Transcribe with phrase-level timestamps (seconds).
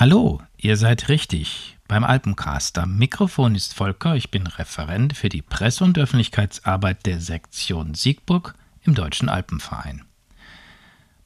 [0.00, 2.78] Hallo, ihr seid richtig beim Alpencast.
[2.78, 8.54] Am Mikrofon ist Volker, ich bin Referent für die Presse- und Öffentlichkeitsarbeit der Sektion Siegburg
[8.82, 10.04] im Deutschen Alpenverein.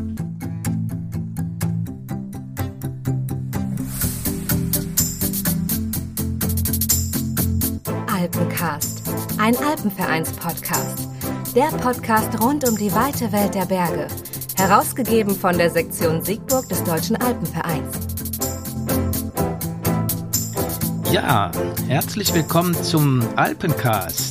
[8.13, 9.04] Alpencast,
[9.37, 11.07] ein Alpenvereins-Podcast.
[11.55, 14.07] Der Podcast rund um die weite Welt der Berge.
[14.57, 17.98] Herausgegeben von der Sektion Siegburg des Deutschen Alpenvereins.
[21.10, 21.49] Ja,
[21.88, 24.30] herzlich willkommen zum Alpencast.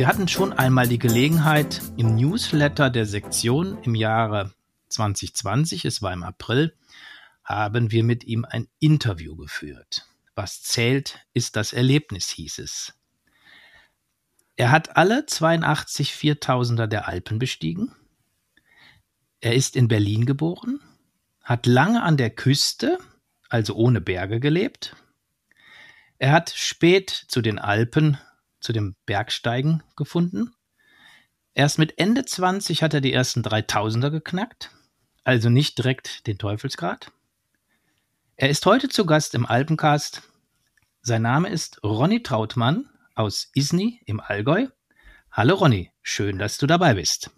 [0.00, 4.54] Wir hatten schon einmal die Gelegenheit, im Newsletter der Sektion im Jahre
[4.88, 6.74] 2020, es war im April,
[7.44, 10.06] haben wir mit ihm ein Interview geführt.
[10.34, 12.94] Was zählt, ist das Erlebnis, hieß es.
[14.56, 17.94] Er hat alle 82 Viertausender der Alpen bestiegen.
[19.42, 20.80] Er ist in Berlin geboren,
[21.42, 22.96] hat lange an der Küste,
[23.50, 24.96] also ohne Berge gelebt.
[26.16, 28.16] Er hat spät zu den Alpen
[28.60, 30.52] zu dem Bergsteigen gefunden.
[31.54, 34.70] Erst mit Ende 20 hat er die ersten 3000er geknackt,
[35.24, 37.10] also nicht direkt den Teufelsgrad.
[38.36, 40.22] Er ist heute zu Gast im Alpencast.
[41.02, 44.68] Sein Name ist Ronny Trautmann aus Isny im Allgäu.
[45.32, 47.30] Hallo Ronny, schön, dass du dabei bist.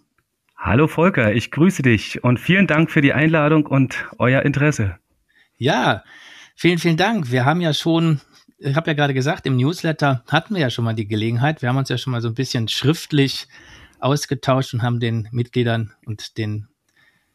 [0.57, 4.99] Hallo Volker, ich grüße dich und vielen Dank für die Einladung und euer Interesse.
[5.57, 6.05] Ja,
[6.55, 7.33] vielen, vielen Dank.
[7.33, 8.21] Wir haben ja schon
[8.65, 11.63] ich habe ja gerade gesagt, im Newsletter hatten wir ja schon mal die Gelegenheit.
[11.63, 13.49] Wir haben uns ja schon mal so ein bisschen schriftlich
[13.99, 16.69] ausgetauscht und haben den Mitgliedern und den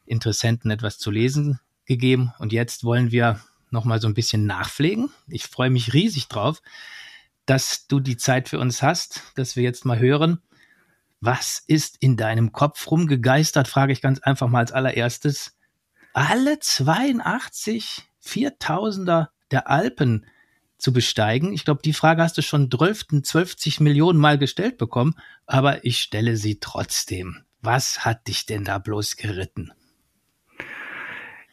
[0.06, 2.34] Interessenten etwas zu lesen gegeben.
[2.40, 5.10] Und jetzt wollen wir noch mal so ein bisschen nachpflegen.
[5.28, 6.62] Ich freue mich riesig drauf,
[7.46, 10.42] dass du die Zeit für uns hast, dass wir jetzt mal hören,
[11.20, 15.58] was ist in deinem Kopf rumgegeistert, frage ich ganz einfach mal als allererstes.
[16.14, 20.26] Alle 82 Viertausender der Alpen
[20.78, 21.54] zu besteigen?
[21.54, 25.16] Ich glaube, die Frage hast du schon 12, 12 Millionen Mal gestellt bekommen,
[25.46, 27.44] aber ich stelle sie trotzdem.
[27.62, 29.72] Was hat dich denn da bloß geritten?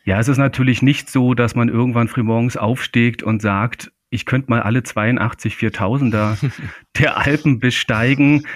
[0.05, 4.51] Ja, es ist natürlich nicht so, dass man irgendwann frühmorgens aufsteht und sagt, ich könnte
[4.51, 6.37] mal alle 82 4000er
[6.99, 8.47] der Alpen besteigen,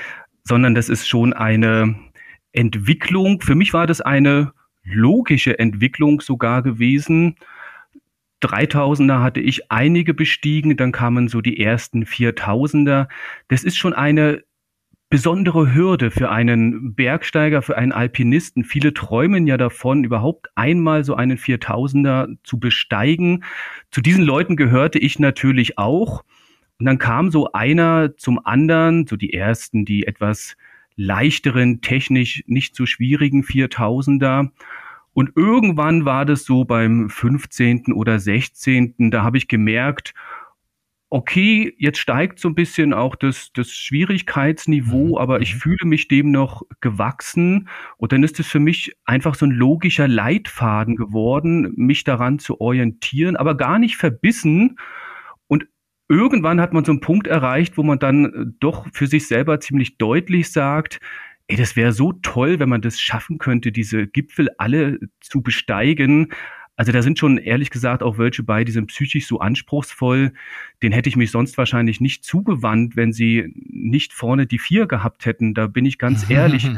[0.44, 1.96] sondern das ist schon eine
[2.52, 3.40] Entwicklung.
[3.40, 4.52] Für mich war das eine
[4.84, 7.36] logische Entwicklung sogar gewesen.
[8.42, 13.08] 3000er hatte ich einige bestiegen, dann kamen so die ersten 4000er.
[13.48, 14.42] Das ist schon eine
[15.10, 18.64] besondere Hürde für einen Bergsteiger, für einen Alpinisten.
[18.64, 23.44] Viele träumen ja davon, überhaupt einmal so einen 4000er zu besteigen.
[23.90, 26.24] Zu diesen Leuten gehörte ich natürlich auch.
[26.78, 30.56] Und dann kam so einer zum anderen, so die ersten, die etwas
[30.96, 34.50] leichteren, technisch nicht so schwierigen 4000er.
[35.18, 37.92] Und irgendwann war das so beim 15.
[37.92, 39.10] oder 16.
[39.10, 40.14] Da habe ich gemerkt,
[41.10, 45.16] okay, jetzt steigt so ein bisschen auch das, das Schwierigkeitsniveau, mhm.
[45.16, 45.58] aber ich mhm.
[45.58, 47.68] fühle mich dem noch gewachsen.
[47.96, 52.60] Und dann ist es für mich einfach so ein logischer Leitfaden geworden, mich daran zu
[52.60, 54.78] orientieren, aber gar nicht verbissen.
[55.48, 55.66] Und
[56.08, 59.98] irgendwann hat man so einen Punkt erreicht, wo man dann doch für sich selber ziemlich
[59.98, 61.00] deutlich sagt,
[61.48, 66.28] Ey, das wäre so toll, wenn man das schaffen könnte, diese Gipfel alle zu besteigen.
[66.76, 70.32] Also da sind schon ehrlich gesagt auch welche bei, die sind psychisch so anspruchsvoll.
[70.82, 75.26] Den hätte ich mich sonst wahrscheinlich nicht zugewandt, wenn sie nicht vorne die vier gehabt
[75.26, 75.54] hätten.
[75.54, 76.70] Da bin ich ganz ehrlich.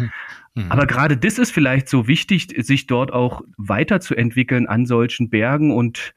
[0.70, 5.70] Aber gerade das ist vielleicht so wichtig, sich dort auch weiterzuentwickeln an solchen Bergen.
[5.70, 6.14] Und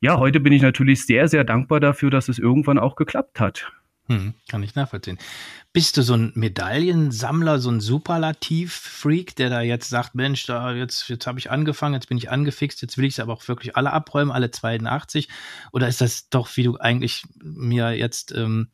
[0.00, 3.72] ja, heute bin ich natürlich sehr, sehr dankbar dafür, dass es irgendwann auch geklappt hat.
[4.08, 5.18] Hm, kann ich nachvollziehen.
[5.72, 11.08] Bist du so ein Medaillensammler, so ein Superlativ-Freak, der da jetzt sagt, Mensch, da jetzt,
[11.08, 13.76] jetzt habe ich angefangen, jetzt bin ich angefixt, jetzt will ich es aber auch wirklich
[13.76, 15.28] alle abräumen, alle 82?
[15.72, 18.68] Oder ist das doch, wie du eigentlich mir jetzt ähm,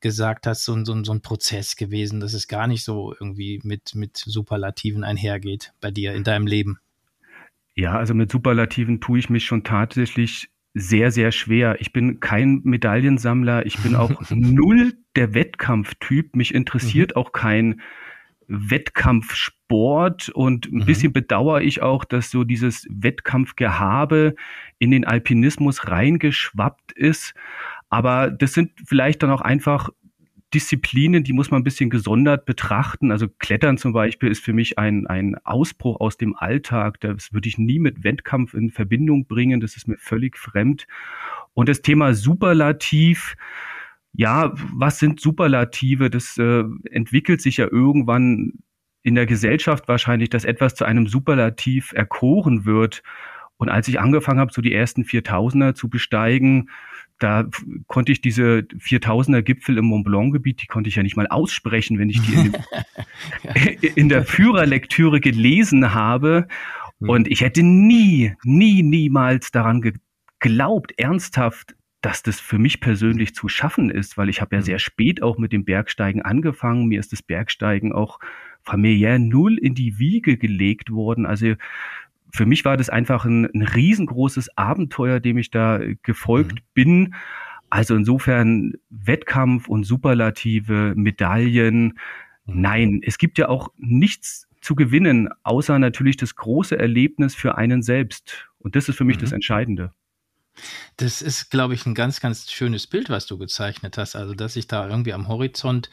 [0.00, 3.94] gesagt hast, so, so, so ein Prozess gewesen, dass es gar nicht so irgendwie mit,
[3.94, 6.78] mit Superlativen einhergeht bei dir in deinem Leben?
[7.74, 11.80] Ja, also mit Superlativen tue ich mich schon tatsächlich sehr, sehr schwer.
[11.80, 13.64] Ich bin kein Medaillensammler.
[13.64, 16.34] Ich bin auch null der Wettkampftyp.
[16.34, 17.16] Mich interessiert mhm.
[17.16, 17.80] auch kein
[18.48, 20.84] Wettkampfsport und ein mhm.
[20.84, 24.34] bisschen bedauere ich auch, dass so dieses Wettkampfgehabe
[24.78, 27.34] in den Alpinismus reingeschwappt ist.
[27.88, 29.90] Aber das sind vielleicht dann auch einfach
[30.54, 33.10] Disziplinen, die muss man ein bisschen gesondert betrachten.
[33.10, 37.00] Also Klettern zum Beispiel ist für mich ein, ein Ausbruch aus dem Alltag.
[37.00, 39.60] Das würde ich nie mit Wettkampf in Verbindung bringen.
[39.60, 40.86] Das ist mir völlig fremd.
[41.52, 43.36] Und das Thema Superlativ,
[44.12, 46.08] ja, was sind Superlative?
[46.08, 48.52] Das äh, entwickelt sich ja irgendwann
[49.02, 53.02] in der Gesellschaft wahrscheinlich, dass etwas zu einem Superlativ erkoren wird.
[53.56, 56.70] Und als ich angefangen habe, so die ersten 4000er zu besteigen,
[57.18, 57.48] da
[57.86, 61.28] konnte ich diese 4000er Gipfel im Mont Blanc Gebiet, die konnte ich ja nicht mal
[61.28, 66.48] aussprechen, wenn ich die in, in der Führerlektüre gelesen habe.
[67.00, 67.08] Hm.
[67.08, 73.48] Und ich hätte nie, nie, niemals daran geglaubt, ernsthaft, dass das für mich persönlich zu
[73.48, 74.66] schaffen ist, weil ich habe ja hm.
[74.66, 76.86] sehr spät auch mit dem Bergsteigen angefangen.
[76.86, 78.18] Mir ist das Bergsteigen auch
[78.62, 81.26] familiär null in die Wiege gelegt worden.
[81.26, 81.54] Also
[82.34, 86.64] für mich war das einfach ein, ein riesengroßes Abenteuer, dem ich da gefolgt mhm.
[86.74, 87.14] bin.
[87.70, 91.84] Also insofern Wettkampf und Superlative, Medaillen.
[91.84, 92.60] Mhm.
[92.60, 97.82] Nein, es gibt ja auch nichts zu gewinnen, außer natürlich das große Erlebnis für einen
[97.82, 98.48] selbst.
[98.58, 99.20] Und das ist für mich mhm.
[99.20, 99.92] das Entscheidende.
[100.96, 104.14] Das ist, glaube ich, ein ganz, ganz schönes Bild, was du gezeichnet hast.
[104.14, 105.90] Also, dass sich da irgendwie am Horizont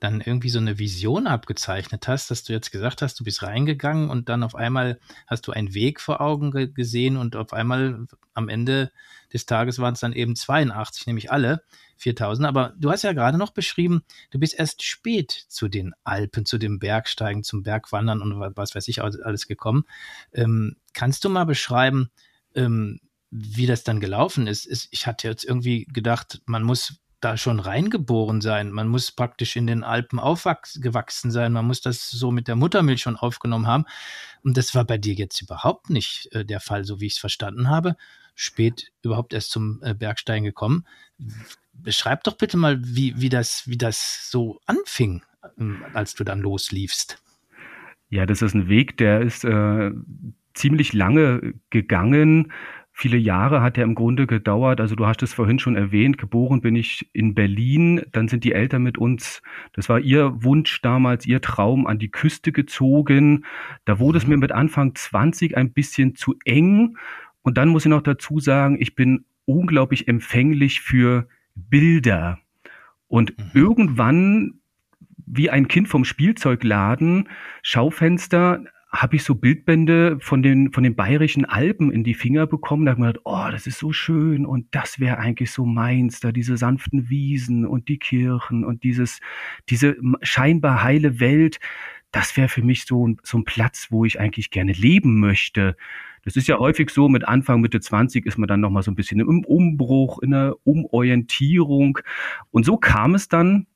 [0.00, 4.10] dann irgendwie so eine Vision abgezeichnet hast, dass du jetzt gesagt hast, du bist reingegangen
[4.10, 8.06] und dann auf einmal hast du einen Weg vor Augen ge gesehen und auf einmal
[8.34, 8.92] am Ende
[9.32, 11.62] des Tages waren es dann eben 82, nämlich alle
[11.96, 12.46] 4000.
[12.46, 16.58] Aber du hast ja gerade noch beschrieben, du bist erst spät zu den Alpen, zu
[16.58, 19.84] dem Bergsteigen, zum Bergwandern und was weiß ich alles gekommen.
[20.32, 22.10] Ähm, kannst du mal beschreiben,
[22.54, 23.00] ähm,
[23.34, 27.60] wie das dann gelaufen ist, ist, ich hatte jetzt irgendwie gedacht, man muss da schon
[27.60, 28.70] reingeboren sein.
[28.72, 31.52] Man muss praktisch in den Alpen aufgewachsen sein.
[31.52, 33.86] Man muss das so mit der Muttermilch schon aufgenommen haben.
[34.42, 37.18] Und das war bei dir jetzt überhaupt nicht äh, der Fall, so wie ich es
[37.18, 37.96] verstanden habe.
[38.34, 40.84] Spät überhaupt erst zum äh, Bergsteigen gekommen.
[41.72, 45.22] Beschreib doch bitte mal, wie, wie, das, wie das so anfing,
[45.58, 45.64] äh,
[45.94, 47.22] als du dann losliefst.
[48.10, 49.90] Ja, das ist ein Weg, der ist äh,
[50.52, 52.52] ziemlich lange gegangen
[52.94, 54.80] Viele Jahre hat er im Grunde gedauert.
[54.80, 58.02] Also du hast es vorhin schon erwähnt, geboren bin ich in Berlin.
[58.12, 59.42] Dann sind die Eltern mit uns,
[59.72, 63.46] das war ihr Wunsch damals, ihr Traum, an die Küste gezogen.
[63.86, 64.30] Da wurde es mhm.
[64.30, 66.98] mir mit Anfang 20 ein bisschen zu eng.
[67.40, 72.38] Und dann muss ich noch dazu sagen, ich bin unglaublich empfänglich für Bilder.
[73.08, 73.44] Und mhm.
[73.54, 74.54] irgendwann,
[75.26, 77.28] wie ein Kind vom Spielzeugladen,
[77.62, 82.84] Schaufenster, habe ich so Bildbände von den, von den bayerischen Alpen in die Finger bekommen.
[82.84, 85.64] Da habe ich mir gedacht, oh, das ist so schön und das wäre eigentlich so
[85.64, 89.20] meins, da diese sanften Wiesen und die Kirchen und dieses,
[89.70, 91.58] diese scheinbar heile Welt.
[92.10, 95.74] Das wäre für mich so, so ein Platz, wo ich eigentlich gerne leben möchte.
[96.24, 98.94] Das ist ja häufig so, mit Anfang, Mitte 20 ist man dann nochmal so ein
[98.94, 101.98] bisschen im Umbruch, in der Umorientierung.
[102.50, 103.66] Und so kam es dann,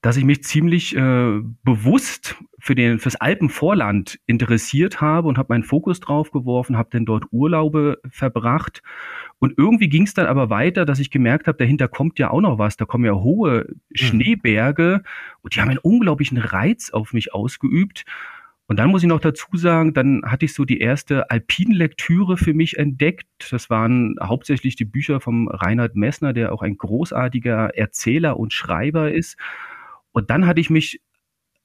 [0.00, 5.64] dass ich mich ziemlich äh, bewusst für den fürs Alpenvorland interessiert habe und habe meinen
[5.64, 8.82] Fokus drauf geworfen, habe dann dort Urlaube verbracht
[9.38, 12.40] und irgendwie ging es dann aber weiter, dass ich gemerkt habe, dahinter kommt ja auch
[12.40, 13.80] noch was, da kommen ja hohe mhm.
[13.94, 15.02] Schneeberge
[15.42, 18.04] und die haben einen unglaublichen Reiz auf mich ausgeübt.
[18.66, 22.52] Und dann muss ich noch dazu sagen, dann hatte ich so die erste Alpinlektüre für
[22.52, 23.26] mich entdeckt.
[23.50, 29.10] Das waren hauptsächlich die Bücher vom Reinhard Messner, der auch ein großartiger Erzähler und Schreiber
[29.10, 29.38] ist.
[30.18, 31.00] Und dann hatte ich mich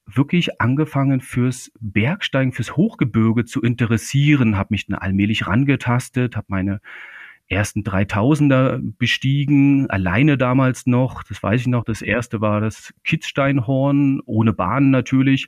[0.06, 6.80] wirklich angefangen fürs Bergsteigen, fürs Hochgebirge zu interessieren, habe mich dann allmählich rangetastet, habe meine
[7.48, 11.24] ersten 3000er bestiegen, alleine damals noch.
[11.24, 11.84] Das weiß ich noch.
[11.84, 15.48] Das erste war das Kitzsteinhorn, ohne Bahn natürlich.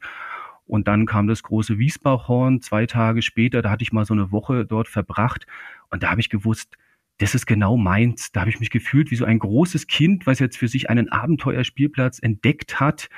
[0.65, 3.61] Und dann kam das große Wiesbachhorn zwei Tage später.
[3.61, 5.45] Da hatte ich mal so eine Woche dort verbracht.
[5.91, 6.75] Und da habe ich gewusst,
[7.17, 8.31] das ist genau meins.
[8.31, 11.09] Da habe ich mich gefühlt wie so ein großes Kind, was jetzt für sich einen
[11.09, 13.09] Abenteuerspielplatz entdeckt hat.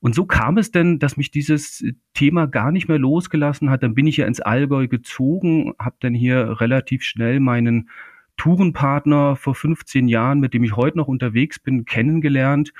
[0.00, 3.82] Und so kam es denn, dass mich dieses Thema gar nicht mehr losgelassen hat.
[3.82, 7.90] Dann bin ich ja ins Allgäu gezogen, habe dann hier relativ schnell meinen
[8.38, 12.72] Tourenpartner vor 15 Jahren, mit dem ich heute noch unterwegs bin, kennengelernt.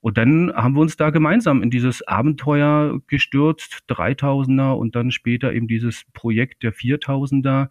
[0.00, 5.52] Und dann haben wir uns da gemeinsam in dieses Abenteuer gestürzt, 3000er und dann später
[5.52, 7.68] eben dieses Projekt der 4000er.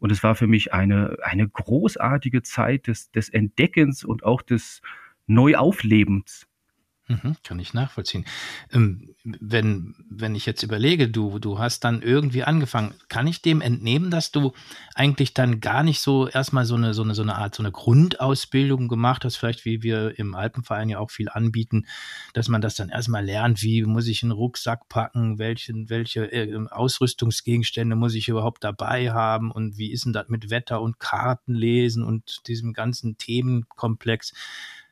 [0.00, 4.80] Und es war für mich eine, eine großartige Zeit des, des Entdeckens und auch des
[5.26, 6.48] Neuauflebens.
[7.10, 8.24] Mhm, kann ich nachvollziehen.
[8.72, 13.60] Ähm, wenn, wenn ich jetzt überlege, du, du hast dann irgendwie angefangen, kann ich dem
[13.60, 14.52] entnehmen, dass du
[14.94, 17.72] eigentlich dann gar nicht so erstmal so eine, so eine, so eine Art, so eine
[17.72, 21.86] Grundausbildung gemacht hast, vielleicht wie wir im Alpenverein ja auch viel anbieten,
[22.32, 26.56] dass man das dann erstmal lernt, wie muss ich einen Rucksack packen, welchen, welche äh,
[26.70, 31.54] Ausrüstungsgegenstände muss ich überhaupt dabei haben und wie ist denn das mit Wetter und Karten
[31.54, 34.32] lesen und diesem ganzen Themenkomplex.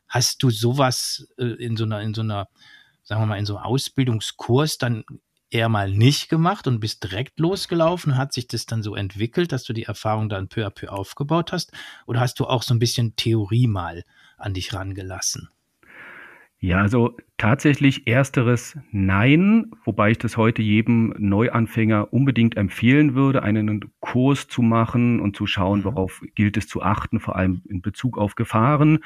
[0.08, 2.48] Hast du sowas äh, in so einer, in so einer,
[3.02, 5.04] sagen wir mal, in so einem Ausbildungskurs dann
[5.50, 8.16] eher mal nicht gemacht und bist direkt losgelaufen?
[8.16, 11.52] Hat sich das dann so entwickelt, dass du die Erfahrung dann peu à peu aufgebaut
[11.52, 11.72] hast?
[12.06, 14.04] Oder hast du auch so ein bisschen Theorie mal
[14.36, 15.48] an dich rangelassen?
[16.60, 23.92] Ja, also tatsächlich ersteres Nein, wobei ich das heute jedem Neuanfänger unbedingt empfehlen würde, einen
[24.00, 25.84] Kurs zu machen und zu schauen, mhm.
[25.84, 28.98] worauf gilt es zu achten, vor allem in Bezug auf Gefahren.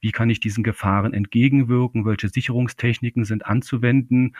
[0.00, 2.06] Wie kann ich diesen Gefahren entgegenwirken?
[2.06, 4.34] Welche Sicherungstechniken sind anzuwenden?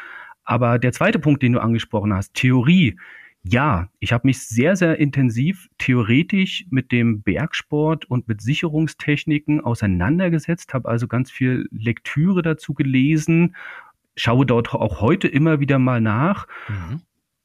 [0.44, 2.96] Aber der zweite Punkt, den du angesprochen hast, Theorie.
[3.42, 10.74] Ja, ich habe mich sehr, sehr intensiv theoretisch mit dem Bergsport und mit Sicherungstechniken auseinandergesetzt,
[10.74, 13.56] habe also ganz viel Lektüre dazu gelesen,
[14.14, 16.46] schaue dort auch heute immer wieder mal nach.
[16.68, 17.00] Mhm.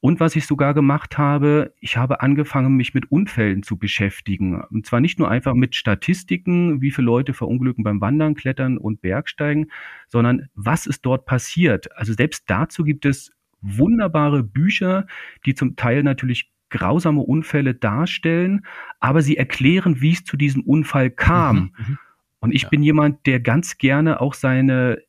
[0.05, 4.61] Und was ich sogar gemacht habe, ich habe angefangen, mich mit Unfällen zu beschäftigen.
[4.61, 9.01] Und zwar nicht nur einfach mit Statistiken, wie viele Leute verunglücken beim Wandern, Klettern und
[9.01, 9.71] Bergsteigen,
[10.07, 11.91] sondern was ist dort passiert.
[11.97, 13.31] Also selbst dazu gibt es
[13.61, 15.07] wunderbare Bücher,
[15.43, 18.63] die zum Teil natürlich grausame Unfälle darstellen,
[18.99, 21.55] aber sie erklären, wie es zu diesem Unfall kam.
[21.55, 21.97] Mhm, mhm.
[22.41, 22.69] und ich ja.
[22.69, 24.99] bin jemand, der ganz gerne auch seine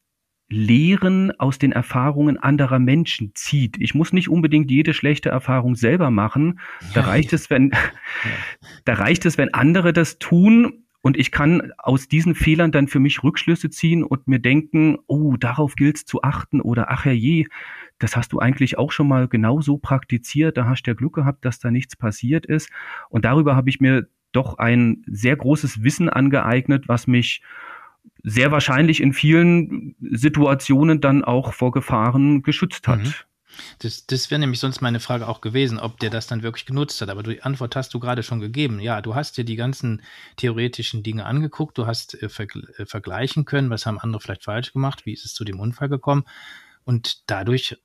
[0.49, 3.77] Lehren aus den Erfahrungen anderer Menschen zieht.
[3.81, 6.61] Ich muss nicht unbedingt jede schlechte Erfahrung selber machen.
[6.95, 7.79] Da ja, reicht es, wenn, ja.
[8.85, 12.99] da reicht es, wenn andere das tun und ich kann aus diesen Fehlern dann für
[12.99, 17.47] mich Rückschlüsse ziehen und mir denken, oh, darauf gilt es zu achten oder ach je,
[18.01, 21.15] das hast du eigentlich auch schon mal genau so praktiziert, da hast du ja Glück
[21.15, 22.71] gehabt, dass da nichts passiert ist.
[23.09, 27.41] Und darüber habe ich mir doch ein sehr großes Wissen angeeignet, was mich
[28.23, 33.01] sehr wahrscheinlich in vielen Situationen dann auch vor Gefahren geschützt hat.
[33.01, 33.15] Mhm.
[33.79, 37.01] Das, das wäre nämlich sonst meine Frage auch gewesen, ob der das dann wirklich genutzt
[37.01, 37.09] hat.
[37.09, 38.81] Aber die Antwort hast du gerade schon gegeben.
[38.81, 40.03] Ja, du hast dir die ganzen
[40.37, 44.73] theoretischen Dinge angeguckt, du hast äh, verg äh, vergleichen können, was haben andere vielleicht falsch
[44.73, 46.25] gemacht, wie ist es zu dem Unfall gekommen.
[46.85, 47.77] Und dadurch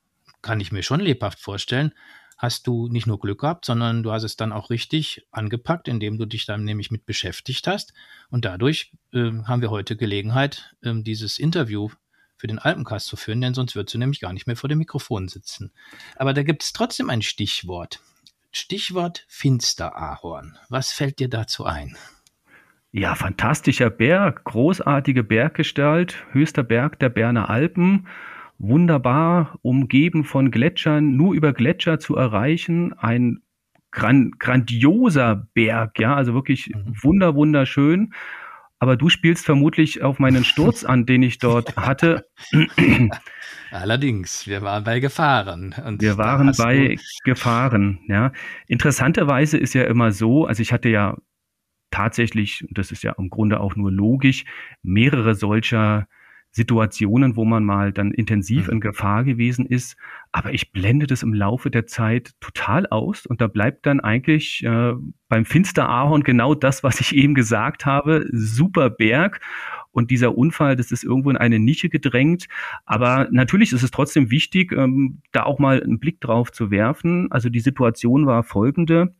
[0.42, 1.94] kann ich mir schon lebhaft vorstellen,
[2.42, 6.18] hast du nicht nur Glück gehabt, sondern du hast es dann auch richtig angepackt, indem
[6.18, 7.94] du dich dann nämlich mit beschäftigt hast.
[8.32, 11.90] Und dadurch äh, haben wir heute Gelegenheit, äh, dieses Interview
[12.38, 14.80] für den Alpencast zu führen, denn sonst würdest du nämlich gar nicht mehr vor dem
[14.80, 15.72] Mikrofon sitzen.
[16.16, 18.02] Aber da gibt es trotzdem ein Stichwort.
[18.52, 20.58] Stichwort Finsterahorn.
[20.68, 21.96] Was fällt dir dazu ein?
[22.92, 28.08] Ja, fantastischer Berg, großartige Berggestalt, höchster Berg der Berner Alpen
[28.62, 32.94] wunderbar umgeben von Gletschern, nur über Gletscher zu erreichen.
[32.94, 33.42] Ein
[33.92, 36.96] gran grandioser Berg, ja, also wirklich mhm.
[37.02, 38.14] wunder, wunderschön.
[38.80, 42.26] Aber du spielst vermutlich auf meinen Sturz an, den ich dort hatte.
[43.72, 45.74] Allerdings, wir waren bei Gefahren.
[46.00, 48.32] wir waren bei Gefahren, ja.
[48.68, 51.18] Interessanterweise ist ja immer so, also ich hatte ja
[51.90, 54.46] tatsächlich, das ist ja im Grunde auch nur logisch,
[54.82, 56.08] mehrere solcher
[56.52, 58.74] Situationen, wo man mal dann intensiv mhm.
[58.74, 59.96] in Gefahr gewesen ist.
[60.32, 64.64] Aber ich blende das im Laufe der Zeit total aus und da bleibt dann eigentlich
[64.64, 64.94] äh,
[65.30, 68.28] beim Finsterahorn genau das, was ich eben gesagt habe.
[68.32, 69.40] Super Berg.
[69.94, 72.48] Und dieser Unfall, das ist irgendwo in eine Nische gedrängt.
[72.86, 77.30] Aber natürlich ist es trotzdem wichtig, ähm, da auch mal einen Blick drauf zu werfen.
[77.32, 79.14] Also die Situation war folgende.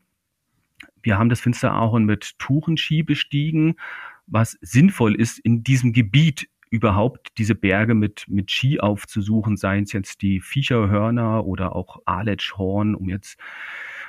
[1.02, 3.74] Wir haben das Finsterahorn mit Tourenski bestiegen,
[4.26, 9.92] was sinnvoll ist in diesem Gebiet überhaupt diese Berge mit, mit Ski aufzusuchen, seien es
[9.92, 13.38] jetzt die Viecherhörner oder auch Aletschhorn, um jetzt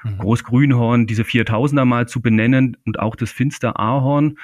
[0.04, 0.18] mhm.
[0.18, 4.38] Großgrünhorn, diese 4000er mal zu benennen und auch das Finsterahorn.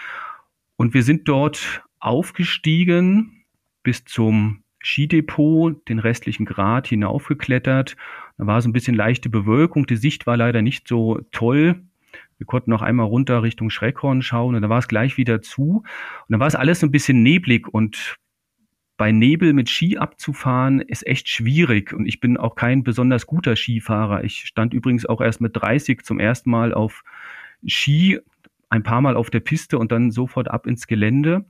[0.76, 3.46] Und wir sind dort aufgestiegen
[3.84, 7.96] bis zum Skidepot, den restlichen Grat hinaufgeklettert.
[8.38, 9.88] Da war so ein bisschen leichte Bewölkung.
[9.88, 11.82] Die Sicht war leider nicht so toll.
[12.38, 15.84] Wir konnten noch einmal runter Richtung Schreckhorn schauen und dann war es gleich wieder zu.
[15.84, 18.18] Und dann war es alles so ein bisschen neblig und
[19.00, 23.56] bei Nebel mit Ski abzufahren ist echt schwierig und ich bin auch kein besonders guter
[23.56, 24.26] Skifahrer.
[24.26, 27.04] Ich stand übrigens auch erst mit 30 zum ersten Mal auf
[27.66, 28.20] Ski,
[28.70, 31.46] ein paar Mal auf der Piste und dann sofort ab ins Gelände.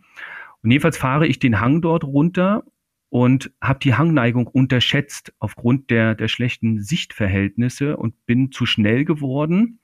[0.61, 2.63] Und jedenfalls fahre ich den Hang dort runter
[3.09, 9.79] und habe die Hangneigung unterschätzt aufgrund der, der schlechten Sichtverhältnisse und bin zu schnell geworden,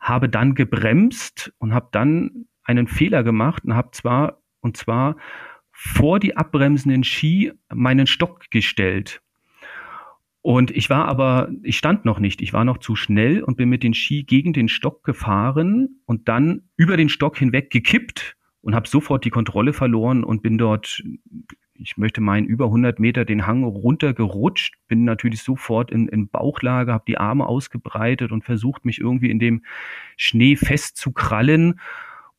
[0.00, 5.16] habe dann gebremst und habe dann einen Fehler gemacht und habe zwar, und zwar
[5.72, 9.22] vor die abbremsenden Ski meinen Stock gestellt.
[10.42, 13.68] Und ich war aber, ich stand noch nicht, ich war noch zu schnell und bin
[13.68, 18.74] mit den Ski gegen den Stock gefahren und dann über den Stock hinweg gekippt und
[18.74, 21.02] habe sofort die Kontrolle verloren und bin dort,
[21.74, 26.92] ich möchte meinen, über 100 Meter den Hang runtergerutscht, bin natürlich sofort in, in Bauchlage,
[26.92, 29.64] habe die Arme ausgebreitet und versucht, mich irgendwie in dem
[30.16, 31.80] Schnee festzukrallen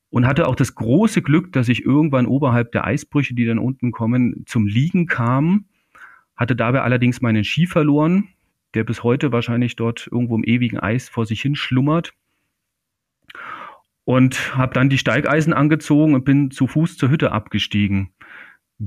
[0.10, 3.92] und hatte auch das große Glück, dass ich irgendwann oberhalb der Eisbrüche, die dann unten
[3.92, 5.66] kommen, zum Liegen kam,
[6.36, 8.28] hatte dabei allerdings meinen Ski verloren,
[8.74, 12.14] der bis heute wahrscheinlich dort irgendwo im ewigen Eis vor sich hin schlummert
[14.06, 18.10] und habe dann die Steigeisen angezogen und bin zu Fuß zur Hütte abgestiegen.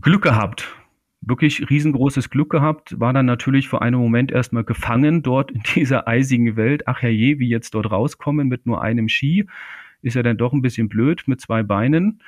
[0.01, 0.77] Glück gehabt,
[1.21, 6.09] wirklich riesengroßes Glück gehabt, war dann natürlich für einen Moment erstmal gefangen dort in dieser
[6.09, 6.87] eisigen Welt.
[6.87, 9.47] Ach herrje, wie jetzt dort rauskommen mit nur einem Ski,
[10.03, 12.21] ist ja dann doch ein bisschen blöd mit zwei Beinen.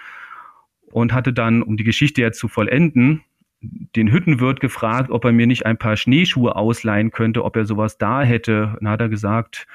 [0.93, 3.23] Und hatte dann, um die Geschichte jetzt zu vollenden,
[3.61, 7.99] den Hüttenwirt gefragt, ob er mir nicht ein paar Schneeschuhe ausleihen könnte, ob er sowas
[7.99, 8.77] da hätte.
[8.81, 9.67] Und hat er gesagt,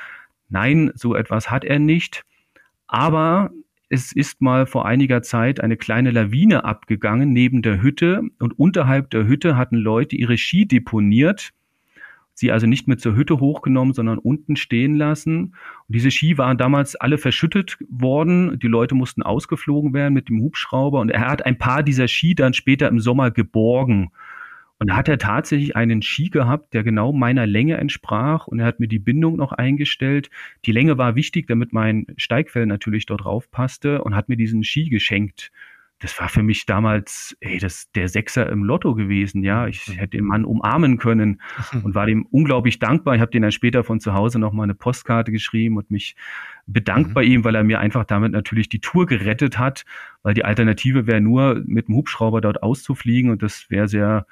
[0.50, 2.24] nein, so etwas hat er nicht.
[2.92, 3.52] Aber
[3.88, 9.10] es ist mal vor einiger Zeit eine kleine Lawine abgegangen neben der Hütte und unterhalb
[9.12, 11.52] der Hütte hatten Leute ihre Ski deponiert,
[12.34, 15.56] sie also nicht mit zur Hütte hochgenommen, sondern unten stehen lassen.
[15.88, 18.60] Und diese Ski waren damals alle verschüttet worden.
[18.60, 22.36] Die Leute mussten ausgeflogen werden mit dem Hubschrauber und er hat ein paar dieser Ski
[22.36, 24.12] dann später im Sommer geborgen.
[24.82, 28.66] Und da hat er tatsächlich einen Ski gehabt, der genau meiner Länge entsprach und er
[28.66, 30.32] hat mir die Bindung noch eingestellt.
[30.66, 34.64] Die Länge war wichtig, damit mein Steigfell natürlich dort drauf passte und hat mir diesen
[34.64, 35.52] Ski geschenkt.
[36.00, 39.68] Das war für mich damals, ey, das der Sechser im Lotto gewesen, ja.
[39.68, 41.40] Ich hätte den Mann umarmen können
[41.84, 43.14] und war dem unglaublich dankbar.
[43.14, 46.16] Ich habe den dann später von zu Hause noch mal eine Postkarte geschrieben und mich
[46.66, 47.14] bedankt mhm.
[47.14, 49.86] bei ihm, weil er mir einfach damit natürlich die Tour gerettet hat,
[50.24, 54.26] weil die Alternative wäre nur mit dem Hubschrauber dort auszufliegen und das wäre sehr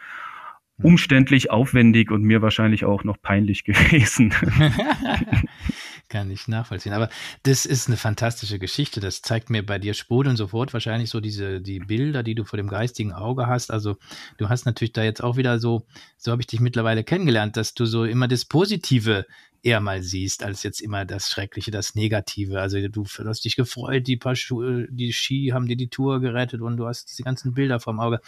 [0.82, 4.34] umständlich, aufwendig und mir wahrscheinlich auch noch peinlich gewesen.
[6.10, 6.94] Kann ich nachvollziehen.
[6.94, 7.10] Aber
[7.44, 9.00] das ist eine fantastische Geschichte.
[9.00, 12.58] Das zeigt mir bei dir sprudeln sofort wahrscheinlich so diese, die Bilder, die du vor
[12.58, 13.70] dem geistigen Auge hast.
[13.72, 13.98] Also
[14.38, 15.86] du hast natürlich da jetzt auch wieder so,
[16.18, 19.28] so habe ich dich mittlerweile kennengelernt, dass du so immer das Positive
[19.62, 22.60] eher mal siehst, als jetzt immer das Schreckliche, das Negative.
[22.60, 26.62] Also du hast dich gefreut, die paar Schuhe, die Ski haben dir die Tour gerettet
[26.62, 28.20] und du hast diese ganzen Bilder vorm Auge.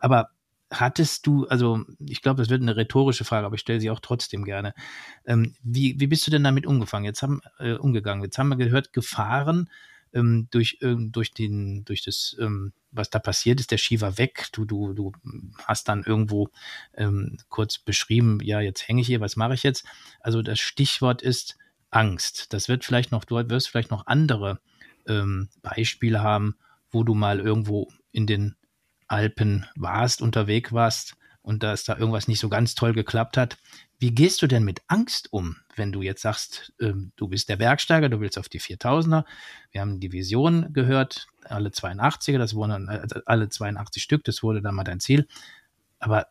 [0.00, 0.30] Aber
[0.70, 4.00] hattest du, also ich glaube, das wird eine rhetorische Frage, aber ich stelle sie auch
[4.00, 4.74] trotzdem gerne.
[5.26, 7.04] Ähm, wie, wie bist du denn damit umgefangen?
[7.04, 8.22] Jetzt haben, äh, umgegangen?
[8.24, 9.68] Jetzt haben wir gehört, Gefahren
[10.12, 14.48] ähm, durch, ähm, durch, den, durch das, ähm, was da passiert ist, der Ski weg.
[14.52, 15.12] Du, du, du
[15.64, 16.48] hast dann irgendwo
[16.94, 19.84] ähm, kurz beschrieben, ja, jetzt hänge ich hier, was mache ich jetzt?
[20.20, 21.56] Also das Stichwort ist
[21.90, 22.52] Angst.
[22.52, 24.60] Das wird vielleicht noch, du wirst vielleicht noch andere
[25.06, 26.56] ähm, Beispiele haben,
[26.90, 28.56] wo du mal irgendwo in den
[29.10, 33.58] Alpen warst, unterwegs warst und dass da irgendwas nicht so ganz toll geklappt hat.
[33.98, 37.56] Wie gehst du denn mit Angst um, wenn du jetzt sagst, ähm, du bist der
[37.56, 39.24] Bergsteiger, du willst auf die 4000er?
[39.72, 44.62] Wir haben die Vision gehört, alle 82er, das wurden also alle 82 Stück, das wurde
[44.62, 45.26] dann mal dein Ziel.
[45.98, 46.28] Aber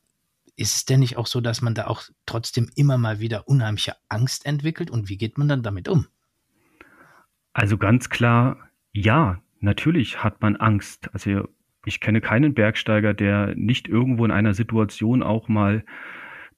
[0.55, 3.95] ist es denn nicht auch so, dass man da auch trotzdem immer mal wieder unheimliche
[4.09, 6.07] Angst entwickelt und wie geht man dann damit um?
[7.53, 8.57] Also ganz klar,
[8.91, 11.09] ja, natürlich hat man Angst.
[11.13, 11.47] Also
[11.85, 15.83] ich kenne keinen Bergsteiger, der nicht irgendwo in einer Situation auch mal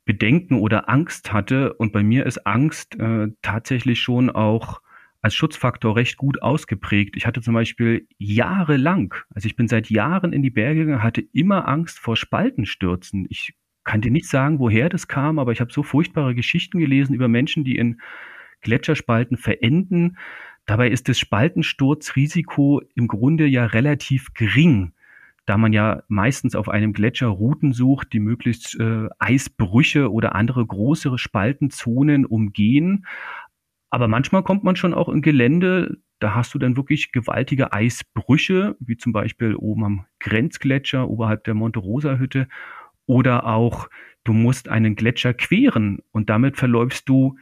[0.05, 1.73] Bedenken oder Angst hatte.
[1.73, 4.81] Und bei mir ist Angst äh, tatsächlich schon auch
[5.21, 7.15] als Schutzfaktor recht gut ausgeprägt.
[7.15, 11.23] Ich hatte zum Beispiel jahrelang, also ich bin seit Jahren in die Berge gegangen, hatte
[11.33, 13.27] immer Angst vor Spaltenstürzen.
[13.29, 13.53] Ich
[13.83, 17.27] kann dir nicht sagen, woher das kam, aber ich habe so furchtbare Geschichten gelesen über
[17.27, 18.01] Menschen, die in
[18.61, 20.17] Gletscherspalten verenden.
[20.65, 24.93] Dabei ist das Spaltensturzrisiko im Grunde ja relativ gering
[25.51, 30.65] da man ja meistens auf einem Gletscher Routen sucht, die möglichst äh, Eisbrüche oder andere
[30.65, 33.05] größere Spaltenzonen umgehen.
[33.89, 38.77] Aber manchmal kommt man schon auch in Gelände, da hast du dann wirklich gewaltige Eisbrüche,
[38.79, 42.47] wie zum Beispiel oben am Grenzgletscher oberhalb der Monte Rosa Hütte.
[43.05, 43.89] Oder auch,
[44.23, 47.35] du musst einen Gletscher queren und damit verläufst du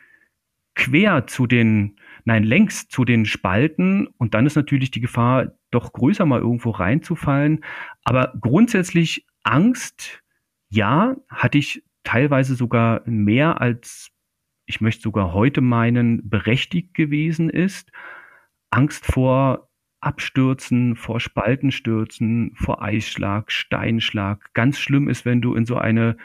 [0.74, 1.98] quer zu den,
[2.30, 6.72] nein, längs zu den Spalten und dann ist natürlich die Gefahr doch größer, mal irgendwo
[6.72, 7.64] reinzufallen.
[8.04, 10.22] Aber grundsätzlich Angst,
[10.70, 14.12] ja, hatte ich teilweise sogar mehr als
[14.70, 17.92] ich möchte sogar heute meinen, berechtigt gewesen ist.
[18.70, 19.68] Angst vor
[20.00, 24.54] Abstürzen, vor Spaltenstürzen, vor Eisschlag, Steinschlag.
[24.54, 26.18] Ganz schlimm ist, wenn du in so eine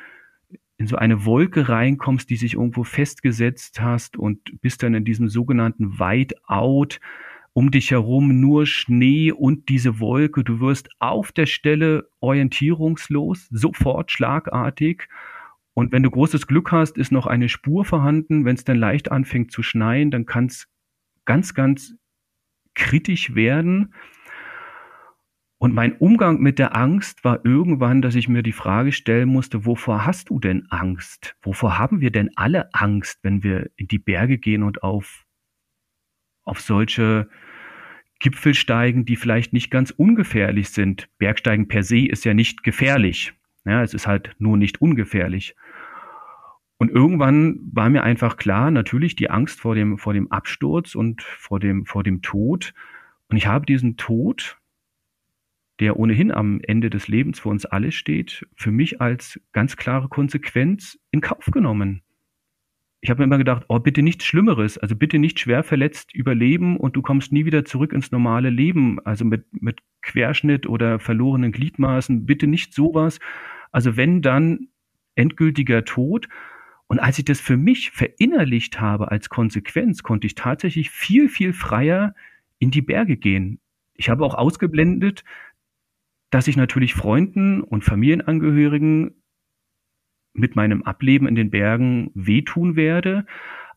[0.77, 5.29] in so eine Wolke reinkommst, die sich irgendwo festgesetzt hast und bist dann in diesem
[5.29, 6.99] sogenannten Whiteout,
[7.53, 10.43] um dich herum nur Schnee und diese Wolke.
[10.43, 15.09] Du wirst auf der Stelle orientierungslos, sofort schlagartig.
[15.75, 18.45] Und wenn du großes Glück hast, ist noch eine Spur vorhanden.
[18.45, 20.69] Wenn es dann leicht anfängt zu schneien, dann kann es
[21.25, 21.95] ganz, ganz
[22.75, 23.95] kritisch werden.
[25.59, 29.64] Und mein Umgang mit der Angst war irgendwann, dass ich mir die Frage stellen musste,
[29.64, 31.37] wovor hast du denn Angst?
[31.43, 35.25] Wovor haben wir denn alle Angst, wenn wir in die Berge gehen und auf,
[36.45, 37.29] auf solche
[38.19, 41.09] Gipfel steigen, die vielleicht nicht ganz ungefährlich sind?
[41.19, 43.33] Bergsteigen per se ist ja nicht gefährlich.
[43.64, 45.57] Ja, es ist halt nur nicht ungefährlich.
[46.77, 51.23] Und irgendwann war mir einfach klar, natürlich die Angst vor dem, vor dem Absturz und
[51.23, 52.75] vor dem, vor dem Tod.
[53.29, 54.59] Und ich habe diesen Tod
[55.81, 60.09] der ohnehin am Ende des Lebens für uns alle steht, für mich als ganz klare
[60.09, 62.03] Konsequenz in Kauf genommen.
[63.01, 66.79] Ich habe mir immer gedacht, oh, bitte nichts Schlimmeres, also bitte nicht schwer verletzt überleben
[66.79, 71.53] und du kommst nie wieder zurück ins normale Leben, also mit, mit Querschnitt oder verlorenen
[71.53, 73.19] Gliedmaßen, bitte nicht sowas.
[73.73, 74.69] Also wenn dann
[75.15, 76.29] endgültiger Tod.
[76.87, 81.53] Und als ich das für mich verinnerlicht habe als Konsequenz, konnte ich tatsächlich viel, viel
[81.53, 82.15] freier
[82.59, 83.61] in die Berge gehen.
[83.95, 85.25] Ich habe auch ausgeblendet,
[86.35, 89.23] dass ich natürlich Freunden und Familienangehörigen
[90.33, 93.25] mit meinem Ableben in den Bergen wehtun werde.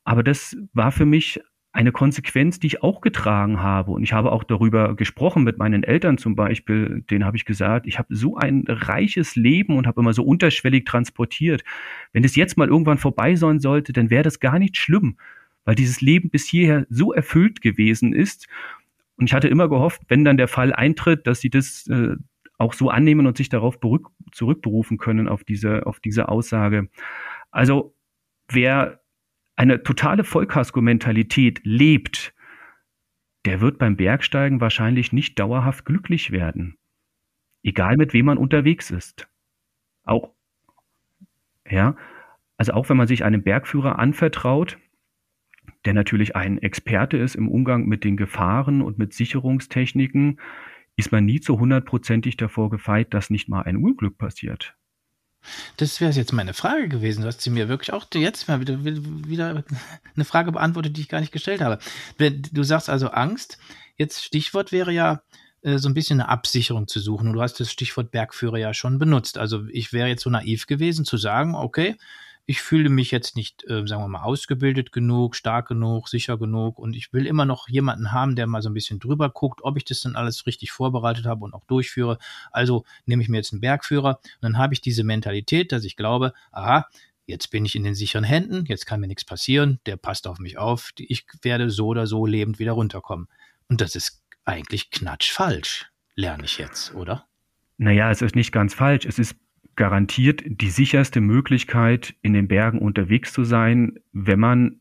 [0.03, 1.39] Aber das war für mich
[1.71, 3.91] eine Konsequenz, die ich auch getragen habe.
[3.91, 7.03] Und ich habe auch darüber gesprochen mit meinen Eltern zum Beispiel.
[7.11, 10.85] Denen habe ich gesagt, ich habe so ein reiches Leben und habe immer so unterschwellig
[10.85, 11.63] transportiert.
[12.11, 15.17] Wenn es jetzt mal irgendwann vorbei sein sollte, dann wäre das gar nicht schlimm,
[15.63, 18.47] weil dieses Leben bis hierher so erfüllt gewesen ist.
[19.17, 22.15] Und ich hatte immer gehofft, wenn dann der Fall eintritt, dass sie das äh,
[22.57, 23.79] auch so annehmen und sich darauf
[24.31, 26.89] zurückberufen können, auf diese, auf diese Aussage.
[27.51, 27.95] Also
[28.49, 29.01] wer
[29.55, 32.33] eine totale Vollkasko-Mentalität lebt,
[33.45, 36.77] der wird beim Bergsteigen wahrscheinlich nicht dauerhaft glücklich werden.
[37.63, 39.27] Egal mit wem man unterwegs ist.
[40.03, 40.33] Auch,
[41.69, 41.95] ja,
[42.57, 44.77] also auch wenn man sich einem Bergführer anvertraut,
[45.85, 50.39] der natürlich ein Experte ist im Umgang mit den Gefahren und mit Sicherungstechniken,
[50.97, 54.75] ist man nie zu hundertprozentig davor gefeit, dass nicht mal ein Unglück passiert.
[55.77, 57.21] Das wäre jetzt meine Frage gewesen.
[57.21, 59.63] Du hast sie mir wirklich auch jetzt mal wieder, wieder
[60.15, 61.79] eine Frage beantwortet, die ich gar nicht gestellt habe.
[62.17, 63.57] Du sagst also Angst.
[63.95, 65.21] Jetzt Stichwort wäre ja
[65.61, 67.27] äh, so ein bisschen eine Absicherung zu suchen.
[67.27, 69.37] Und du hast das Stichwort Bergführer ja schon benutzt.
[69.37, 71.95] Also ich wäre jetzt so naiv gewesen zu sagen, okay,
[72.49, 76.79] ich fühle mich jetzt nicht, äh, sagen wir mal, ausgebildet genug, stark genug, sicher genug
[76.79, 79.75] und ich will immer noch jemanden haben, der mal so ein bisschen drüber guckt, ob
[79.75, 82.17] ich das dann alles richtig vorbereitet habe und auch durchführe.
[82.51, 85.97] Also nehme ich mir jetzt einen Bergführer und dann habe ich diese Mentalität, dass ich
[85.97, 86.87] glaube, aha,
[87.25, 90.39] jetzt bin ich in den sicheren Händen, jetzt kann mir nichts passieren, der passt auf
[90.39, 93.27] mich auf, ich werde so oder so lebend wieder runterkommen.
[93.67, 97.25] Und das ist eigentlich knatschfalsch, lerne ich jetzt, oder?
[97.77, 99.05] Naja, es ist nicht ganz falsch.
[99.05, 99.35] Es ist
[99.77, 104.79] garantiert die sicherste Möglichkeit, in den Bergen unterwegs zu sein, wenn man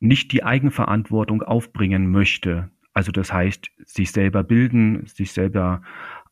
[0.00, 2.70] nicht die Eigenverantwortung aufbringen möchte.
[2.92, 5.80] Also das heißt, sich selber bilden, sich selber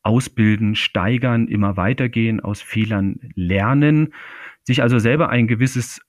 [0.02, 4.12] ausbilden, steigern, immer weitergehen, aus Fehlern lernen,
[4.62, 6.02] sich also selber ein gewisses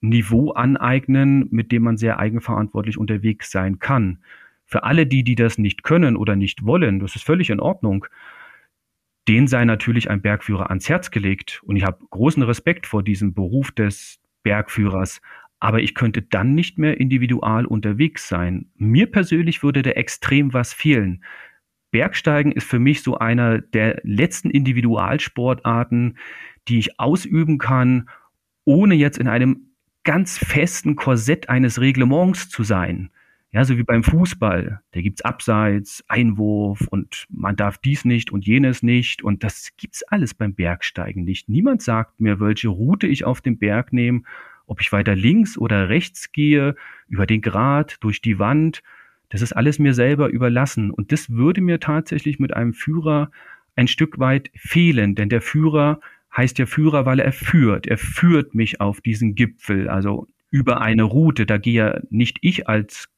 [0.00, 4.22] Niveau aneignen, mit dem man sehr eigenverantwortlich unterwegs sein kann.
[4.66, 8.06] Für alle die, die das nicht können oder nicht wollen, das ist völlig in Ordnung
[9.28, 11.62] den sei natürlich ein Bergführer ans Herz gelegt.
[11.64, 15.20] Und ich habe großen Respekt vor diesem Beruf des Bergführers.
[15.60, 18.66] Aber ich könnte dann nicht mehr individual unterwegs sein.
[18.76, 21.24] Mir persönlich würde da extrem was fehlen.
[21.90, 26.18] Bergsteigen ist für mich so einer der letzten Individualsportarten,
[26.68, 28.08] die ich ausüben kann,
[28.64, 29.70] ohne jetzt in einem
[30.02, 33.10] ganz festen Korsett eines Reglements zu sein.
[33.54, 34.80] Ja, so wie beim Fußball.
[34.90, 39.22] Da gibt's Abseits, Einwurf und man darf dies nicht und jenes nicht.
[39.22, 41.48] Und das gibt's alles beim Bergsteigen nicht.
[41.48, 44.22] Niemand sagt mir, welche Route ich auf dem Berg nehme,
[44.66, 46.74] ob ich weiter links oder rechts gehe,
[47.06, 48.82] über den Grat, durch die Wand.
[49.28, 50.90] Das ist alles mir selber überlassen.
[50.90, 53.30] Und das würde mir tatsächlich mit einem Führer
[53.76, 56.00] ein Stück weit fehlen, denn der Führer
[56.36, 57.86] heißt ja Führer, weil er führt.
[57.86, 61.46] Er führt mich auf diesen Gipfel, also über eine Route.
[61.46, 63.13] Da gehe ja nicht ich als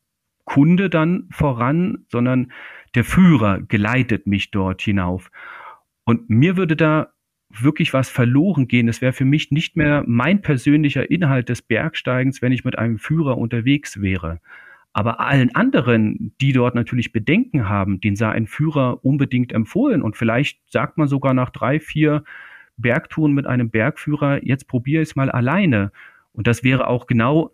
[0.47, 2.53] Kunde dann voran, sondern
[2.95, 5.31] der Führer geleitet mich dort hinauf.
[6.05, 7.13] Und mir würde da
[7.51, 8.89] wirklich was verloren gehen.
[8.89, 12.99] Es wäre für mich nicht mehr mein persönlicher Inhalt des Bergsteigens, wenn ich mit einem
[12.99, 14.41] Führer unterwegs wäre.
[14.93, 20.01] Aber allen anderen, die dort natürlich Bedenken haben, den sei ein Führer unbedingt empfohlen.
[20.01, 22.25] Und vielleicht sagt man sogar nach drei, vier
[22.79, 25.93] Bergtouren mit einem Bergführer, jetzt probiere ich es mal alleine.
[26.33, 27.53] Und das wäre auch genau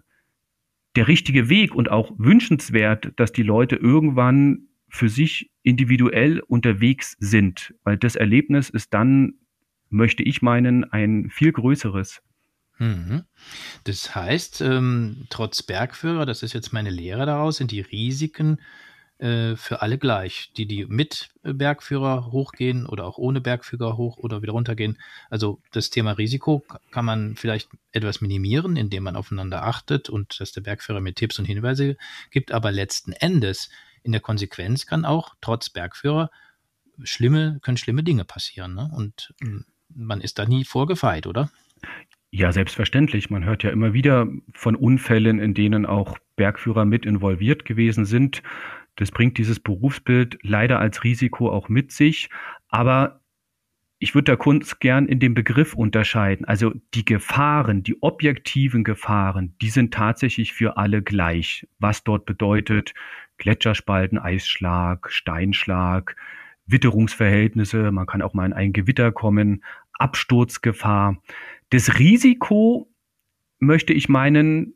[0.97, 7.75] der richtige Weg und auch wünschenswert, dass die Leute irgendwann für sich individuell unterwegs sind,
[7.83, 9.35] weil das Erlebnis ist dann,
[9.89, 12.23] möchte ich meinen, ein viel größeres.
[12.79, 13.23] Mhm.
[13.85, 18.59] Das heißt, ähm, trotz Bergführer, das ist jetzt meine Lehre daraus, sind die Risiken
[19.23, 20.51] äh, für alle gleich.
[20.57, 24.99] Die, die mit Bergführer hochgehen oder auch ohne Bergführer hoch oder wieder runtergehen.
[25.31, 30.51] Also das Thema Risiko kann man vielleicht etwas minimieren, indem man aufeinander achtet und dass
[30.51, 31.97] der Bergführer mir Tipps und Hinweise
[32.33, 32.51] gibt.
[32.51, 33.71] Aber letzten Endes,
[34.03, 36.29] in der Konsequenz kann auch trotz Bergführer
[37.05, 38.75] schlimme, können schlimme Dinge passieren.
[38.75, 38.91] Ne?
[38.93, 41.49] Und hm, man ist da nie vorgefeit, oder?
[42.33, 43.31] Ja, selbstverständlich.
[43.31, 48.43] Man hört ja immer wieder von Unfällen, in denen auch Bergführer mit involviert gewesen sind.
[48.97, 52.29] Das bringt dieses Berufsbild leider als Risiko auch mit sich.
[52.69, 53.21] Aber
[53.99, 56.45] ich würde da kurz gern in dem Begriff unterscheiden.
[56.45, 61.69] Also die Gefahren, die objektiven Gefahren, die sind tatsächlich für alle gleich.
[61.79, 62.95] Was dort bedeutet,
[63.39, 66.17] Gletscherspalten, Eisschlag, Steinschlag,
[66.67, 71.23] Witterungsverhältnisse, man kann auch mal in ein Gewitter kommen, Absturzgefahr.
[71.71, 72.93] Das Risiko,
[73.63, 74.75] möchte ich meinen,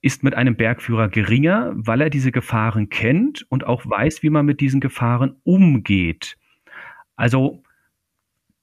[0.00, 4.46] ist mit einem Bergführer geringer, weil er diese Gefahren kennt und auch weiß, wie man
[4.46, 6.36] mit diesen Gefahren umgeht.
[7.16, 7.62] Also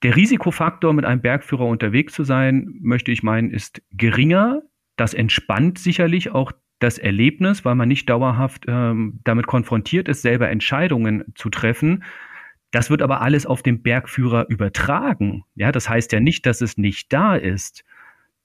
[0.04, 4.62] der Risikofaktor, mit einem Bergführer unterwegs zu sein, möchte ich meinen, ist geringer.
[4.96, 10.50] Das entspannt sicherlich auch das Erlebnis, weil man nicht dauerhaft ähm, damit konfrontiert ist, selber
[10.50, 12.04] Entscheidungen zu treffen.
[12.72, 15.44] Das wird aber alles auf den Bergführer übertragen.
[15.56, 17.84] Ja, das heißt ja nicht, dass es nicht da ist.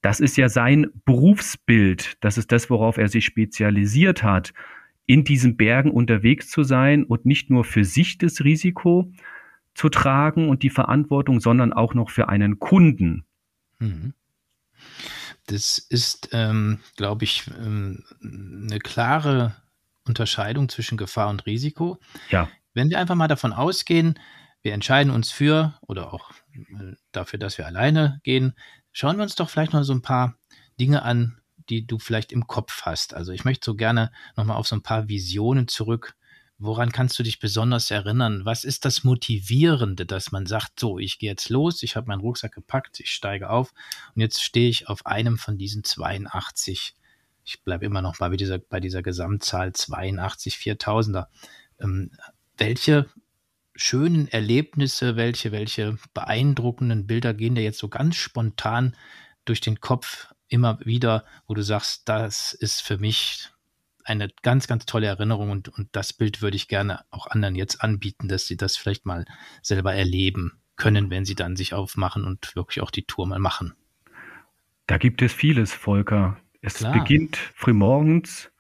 [0.03, 2.17] Das ist ja sein Berufsbild.
[2.21, 4.53] Das ist das, worauf er sich spezialisiert hat,
[5.07, 9.13] in diesen Bergen unterwegs zu sein und nicht nur für sich das Risiko
[9.75, 13.25] zu tragen und die Verantwortung, sondern auch noch für einen Kunden.
[13.79, 14.15] Mhm.
[15.47, 19.57] Das ist, ähm, glaube ich, ähm, eine klare
[20.07, 21.99] Unterscheidung zwischen Gefahr und Risiko.
[22.31, 22.49] Ja.
[22.73, 24.19] Wenn wir einfach mal davon ausgehen,
[24.63, 28.55] wir entscheiden uns für oder auch äh, dafür, dass wir alleine gehen,
[28.93, 30.37] Schauen wir uns doch vielleicht mal so ein paar
[30.79, 33.15] Dinge an, die du vielleicht im Kopf hast.
[33.15, 36.17] Also ich möchte so gerne nochmal auf so ein paar Visionen zurück.
[36.59, 38.45] Woran kannst du dich besonders erinnern?
[38.45, 42.21] Was ist das Motivierende, dass man sagt, so, ich gehe jetzt los, ich habe meinen
[42.21, 43.73] Rucksack gepackt, ich steige auf
[44.15, 46.95] und jetzt stehe ich auf einem von diesen 82.
[47.45, 51.29] Ich bleibe immer noch bei dieser, bei dieser Gesamtzahl 82 4000er.
[51.81, 52.11] Ähm,
[52.59, 53.09] welche
[53.81, 58.97] schönen Erlebnisse, welche, welche beeindruckenden Bilder gehen dir jetzt so ganz spontan
[59.45, 63.49] durch den Kopf immer wieder, wo du sagst, das ist für mich
[64.05, 67.83] eine ganz, ganz tolle Erinnerung und, und das Bild würde ich gerne auch anderen jetzt
[67.83, 69.25] anbieten, dass sie das vielleicht mal
[69.63, 73.75] selber erleben können, wenn sie dann sich aufmachen und wirklich auch die Tour mal machen.
[74.87, 76.39] Da gibt es vieles, Volker.
[76.61, 76.93] Es Klar.
[76.93, 78.51] beginnt frühmorgens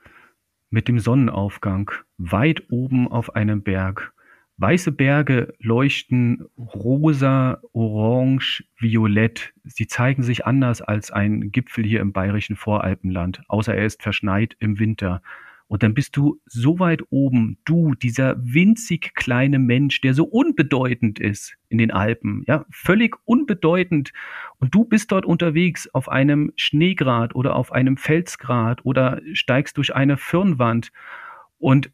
[0.70, 4.12] mit dem Sonnenaufgang, weit oben auf einem Berg.
[4.60, 9.54] Weiße Berge leuchten rosa, orange, violett.
[9.64, 14.56] Sie zeigen sich anders als ein Gipfel hier im bayerischen Voralpenland, außer er ist verschneit
[14.58, 15.22] im Winter.
[15.66, 21.18] Und dann bist du so weit oben, du, dieser winzig kleine Mensch, der so unbedeutend
[21.18, 24.12] ist in den Alpen, ja, völlig unbedeutend.
[24.58, 29.94] Und du bist dort unterwegs auf einem Schneegrat oder auf einem Felsgrat oder steigst durch
[29.94, 30.92] eine Firnwand.
[31.56, 31.90] Und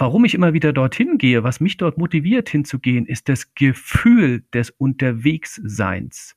[0.00, 4.70] warum ich immer wieder dorthin gehe, was mich dort motiviert hinzugehen, ist das Gefühl des
[4.70, 6.36] Unterwegsseins.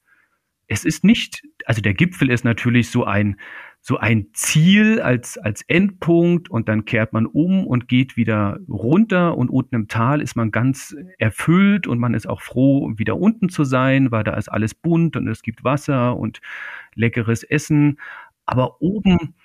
[0.67, 3.39] Es ist nicht, also der Gipfel ist natürlich so ein,
[3.80, 9.38] so ein Ziel als, als Endpunkt und dann kehrt man um und geht wieder runter
[9.38, 13.47] und unten im Tal ist man ganz erfüllt und man ist auch froh, wieder unten
[13.47, 16.41] zu sein, weil da ist alles bunt und es gibt Wasser und
[16.95, 17.97] leckeres Essen.
[18.45, 19.36] Aber oben,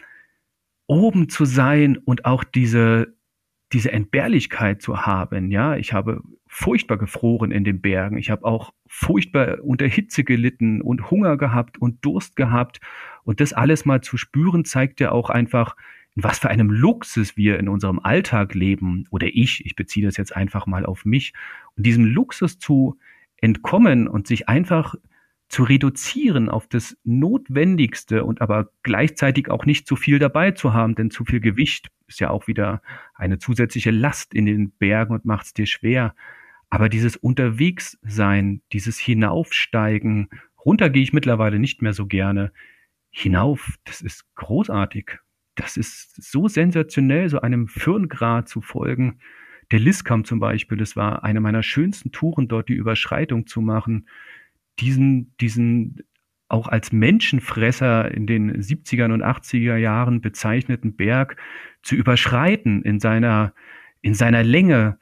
[0.88, 3.17] oben zu sein und auch diese,
[3.72, 8.72] diese Entbehrlichkeit zu haben, ja, ich habe furchtbar gefroren in den Bergen, ich habe auch
[8.86, 12.80] furchtbar unter Hitze gelitten und Hunger gehabt und Durst gehabt.
[13.24, 15.76] Und das alles mal zu spüren zeigt ja auch einfach,
[16.16, 19.04] in was für einem Luxus wir in unserem Alltag leben.
[19.10, 21.34] Oder ich, ich beziehe das jetzt einfach mal auf mich.
[21.76, 22.98] Und diesem Luxus zu
[23.36, 24.94] entkommen und sich einfach
[25.48, 30.94] zu reduzieren auf das Notwendigste und aber gleichzeitig auch nicht zu viel dabei zu haben,
[30.94, 32.82] denn zu viel Gewicht ist ja auch wieder
[33.14, 36.14] eine zusätzliche Last in den Bergen und macht es dir schwer.
[36.70, 40.28] Aber dieses Unterwegssein, dieses Hinaufsteigen,
[40.64, 42.52] runter gehe ich mittlerweile nicht mehr so gerne.
[43.10, 45.18] Hinauf, das ist großartig.
[45.54, 49.18] das ist so sensationell, so einem Firngrad zu folgen.
[49.70, 54.08] Der Liskam zum Beispiel, das war eine meiner schönsten Touren dort, die Überschreitung zu machen.
[54.80, 56.02] Diesen, diesen
[56.48, 61.36] auch als Menschenfresser in den 70er und 80er Jahren bezeichneten Berg
[61.82, 63.52] zu überschreiten in seiner,
[64.00, 64.98] in seiner Länge,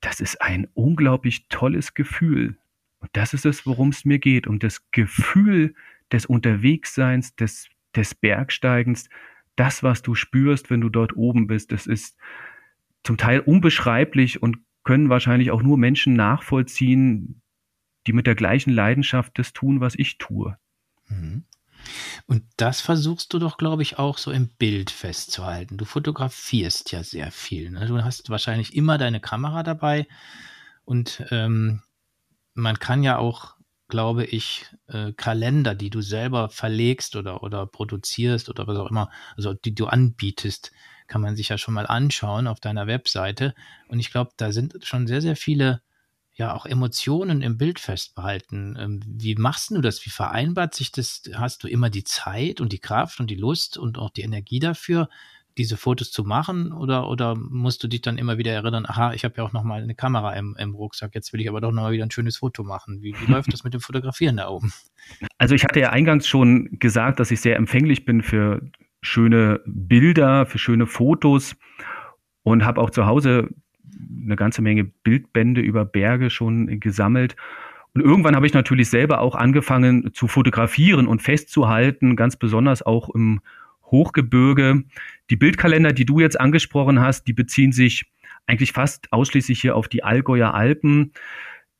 [0.00, 2.56] das ist ein unglaublich tolles Gefühl.
[2.98, 5.74] Und das ist es, worum es mir geht, um das Gefühl
[6.10, 9.08] des Unterwegsseins, des, des Bergsteigens,
[9.56, 12.16] das, was du spürst, wenn du dort oben bist, das ist
[13.02, 17.39] zum Teil unbeschreiblich und können wahrscheinlich auch nur Menschen nachvollziehen,
[18.06, 20.56] die mit der gleichen Leidenschaft das tun, was ich tue.
[21.08, 21.44] Mhm.
[22.26, 25.78] Und das versuchst du doch, glaube ich, auch so im Bild festzuhalten.
[25.78, 27.70] Du fotografierst ja sehr viel.
[27.70, 27.86] Ne?
[27.86, 30.06] Du hast wahrscheinlich immer deine Kamera dabei
[30.84, 31.82] und ähm,
[32.54, 33.56] man kann ja auch,
[33.88, 39.10] glaube ich, äh, Kalender, die du selber verlegst oder, oder produzierst oder was auch immer,
[39.36, 40.72] also die du anbietest,
[41.06, 43.54] kann man sich ja schon mal anschauen auf deiner Webseite.
[43.88, 45.82] Und ich glaube, da sind schon sehr, sehr viele
[46.34, 48.76] ja auch Emotionen im Bild festbehalten.
[48.78, 50.04] Ähm, wie machst du das?
[50.06, 51.22] Wie vereinbart sich das?
[51.34, 54.58] Hast du immer die Zeit und die Kraft und die Lust und auch die Energie
[54.58, 55.08] dafür,
[55.58, 56.72] diese Fotos zu machen?
[56.72, 59.64] Oder, oder musst du dich dann immer wieder erinnern, aha, ich habe ja auch noch
[59.64, 62.10] mal eine Kamera im, im Rucksack, jetzt will ich aber doch noch mal wieder ein
[62.10, 63.02] schönes Foto machen.
[63.02, 64.72] Wie, wie läuft das mit dem Fotografieren da oben?
[65.38, 68.62] Also ich hatte ja eingangs schon gesagt, dass ich sehr empfänglich bin für
[69.02, 71.56] schöne Bilder, für schöne Fotos
[72.42, 73.48] und habe auch zu Hause
[74.24, 77.36] eine ganze Menge Bildbände über Berge schon gesammelt.
[77.94, 83.10] Und irgendwann habe ich natürlich selber auch angefangen zu fotografieren und festzuhalten, ganz besonders auch
[83.10, 83.40] im
[83.90, 84.84] Hochgebirge.
[85.30, 88.06] Die Bildkalender, die du jetzt angesprochen hast, die beziehen sich
[88.46, 91.12] eigentlich fast ausschließlich hier auf die Allgäuer Alpen.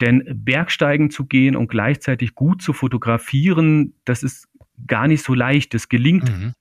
[0.01, 4.49] Denn Bergsteigen zu gehen und gleichzeitig gut zu fotografieren, das ist
[4.87, 5.75] gar nicht so leicht.
[5.75, 6.55] Es gelingt mhm.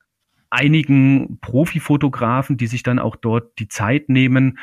[0.50, 4.60] einigen Profifotografen, die sich dann auch dort die Zeit nehmen,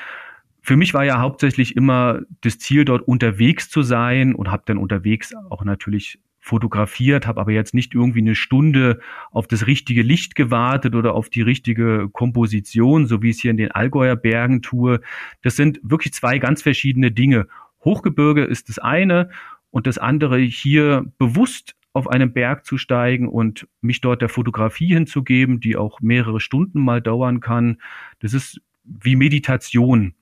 [0.66, 4.78] für mich war ja hauptsächlich immer das Ziel, dort unterwegs zu sein und habe dann
[4.78, 8.98] unterwegs auch natürlich fotografiert, habe aber jetzt nicht irgendwie eine Stunde
[9.30, 13.52] auf das richtige Licht gewartet oder auf die richtige Komposition, so wie ich es hier
[13.52, 15.00] in den Allgäuer Bergen tue.
[15.40, 17.46] Das sind wirklich zwei ganz verschiedene Dinge.
[17.84, 19.30] Hochgebirge ist das eine
[19.70, 24.88] und das andere hier bewusst auf einen Berg zu steigen und mich dort der Fotografie
[24.88, 27.80] hinzugeben, die auch mehrere Stunden mal dauern kann.
[28.18, 30.16] Das ist wie Meditation.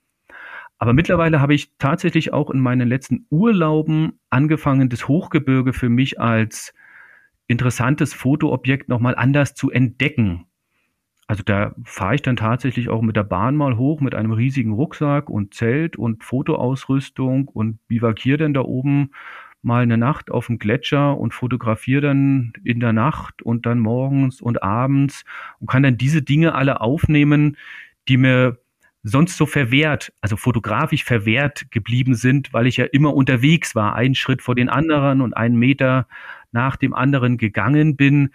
[0.85, 6.21] Aber mittlerweile habe ich tatsächlich auch in meinen letzten Urlauben angefangen, das Hochgebirge für mich
[6.21, 6.75] als
[7.47, 10.45] interessantes Fotoobjekt nochmal anders zu entdecken.
[11.25, 14.73] Also da fahre ich dann tatsächlich auch mit der Bahn mal hoch mit einem riesigen
[14.73, 19.09] Rucksack und Zelt und Fotoausrüstung und bivakiere dann da oben
[19.63, 24.39] mal eine Nacht auf dem Gletscher und fotografiere dann in der Nacht und dann morgens
[24.39, 25.25] und abends
[25.59, 27.57] und kann dann diese Dinge alle aufnehmen,
[28.07, 28.59] die mir
[29.07, 34.15] sonst so verwehrt, also fotografisch verwehrt geblieben sind, weil ich ja immer unterwegs war, einen
[34.15, 36.07] Schritt vor den anderen und einen Meter
[36.51, 38.31] nach dem anderen gegangen bin.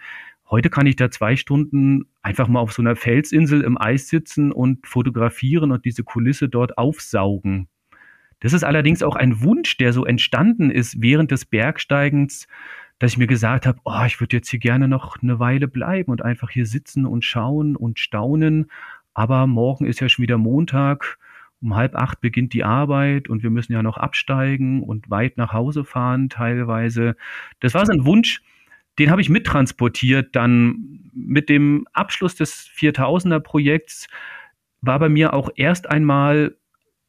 [0.49, 4.53] Heute kann ich da zwei Stunden einfach mal auf so einer Felsinsel im Eis sitzen
[4.53, 7.67] und fotografieren und diese Kulisse dort aufsaugen.
[8.39, 12.47] Das ist allerdings auch ein Wunsch, der so entstanden ist während des Bergsteigens,
[12.97, 16.11] dass ich mir gesagt habe, oh, ich würde jetzt hier gerne noch eine Weile bleiben
[16.11, 18.67] und einfach hier sitzen und schauen und staunen
[19.13, 21.17] aber morgen ist ja schon wieder Montag.
[21.61, 25.53] Um halb acht beginnt die Arbeit und wir müssen ja noch absteigen und weit nach
[25.53, 27.15] Hause fahren teilweise.
[27.59, 28.41] Das war so ein Wunsch,
[28.97, 30.35] den habe ich mittransportiert.
[30.35, 34.07] Dann mit dem Abschluss des 4000er Projekts
[34.81, 36.57] war bei mir auch erst einmal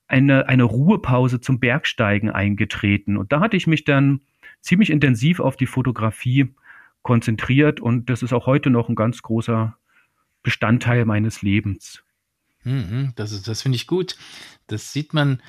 [0.07, 3.17] eine, eine Ruhepause zum Bergsteigen eingetreten.
[3.17, 4.21] Und da hatte ich mich dann
[4.61, 6.55] ziemlich intensiv auf die Fotografie
[7.03, 9.77] konzentriert und das ist auch heute noch ein ganz großer
[10.43, 12.03] Bestandteil meines Lebens.
[12.65, 14.17] Mhm, das ist, das finde ich gut.
[14.67, 15.43] Das sieht man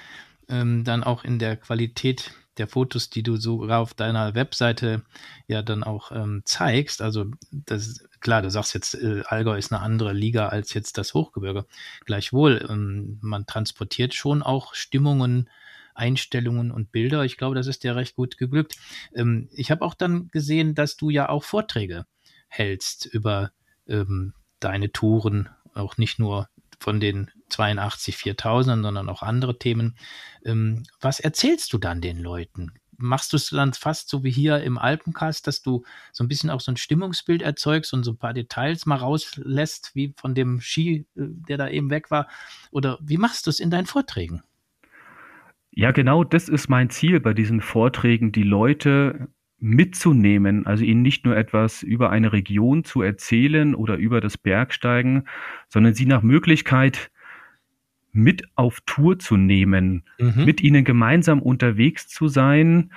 [0.50, 5.04] ähm, dann auch in der Qualität der Fotos, die du sogar auf deiner Webseite
[5.48, 7.02] ja dann auch ähm, zeigst.
[7.02, 11.14] Also das klar, du sagst jetzt, äh, Allgäu ist eine andere Liga als jetzt das
[11.14, 11.66] Hochgebirge.
[12.06, 15.50] Gleichwohl, ähm, man transportiert schon auch Stimmungen,
[15.96, 17.24] Einstellungen und Bilder.
[17.24, 18.76] Ich glaube, das ist dir recht gut geglückt.
[19.14, 22.06] Ähm, ich habe auch dann gesehen, dass du ja auch Vorträge
[22.48, 23.52] hältst über
[23.88, 26.50] ähm, deine Touren, auch nicht nur
[26.80, 29.96] von den 82 4000, sondern auch andere Themen.
[30.44, 32.74] Ähm, was erzählst du dann den Leuten?
[32.98, 36.50] Machst du es dann fast so wie hier im Alpencast, dass du so ein bisschen
[36.50, 40.62] auch so ein Stimmungsbild erzeugst und so ein paar Details mal rauslässt, wie von dem
[40.62, 42.28] Ski, äh, der da eben weg war?
[42.72, 44.44] Oder wie machst du es in deinen Vorträgen?
[45.72, 49.28] Ja, genau das ist mein Ziel bei diesen Vorträgen, die Leute
[49.64, 55.24] mitzunehmen, also ihnen nicht nur etwas über eine Region zu erzählen oder über das Bergsteigen,
[55.70, 57.12] sondern sie nach Möglichkeit
[58.12, 60.44] mit auf Tour zu nehmen, mhm.
[60.44, 62.92] mit ihnen gemeinsam unterwegs zu sein.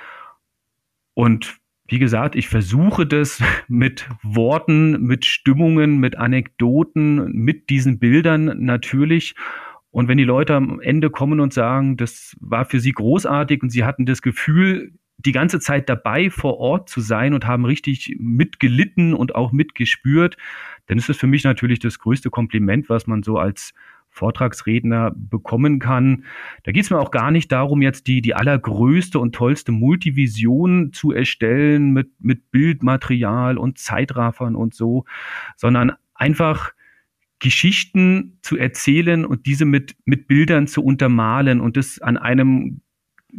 [1.15, 1.57] Und
[1.87, 9.37] wie gesagt, ich versuche das mit Worten, mit Stimmungen, mit Anekdoten, mit diesen Bildern natürlich.
[9.93, 13.71] Und wenn die Leute am Ende kommen und sagen, das war für sie großartig und
[13.71, 18.17] sie hatten das Gefühl, die ganze Zeit dabei vor Ort zu sein und haben richtig
[18.19, 20.37] mitgelitten und auch mitgespürt,
[20.87, 23.73] dann ist es für mich natürlich das größte Kompliment, was man so als
[24.11, 26.25] Vortragsredner bekommen kann.
[26.65, 30.93] Da geht es mir auch gar nicht darum, jetzt die, die allergrößte und tollste Multivision
[30.93, 35.05] zu erstellen mit, mit Bildmaterial und Zeitraffern und so,
[35.57, 36.73] sondern einfach
[37.39, 42.81] Geschichten zu erzählen und diese mit, mit Bildern zu untermalen und das an einem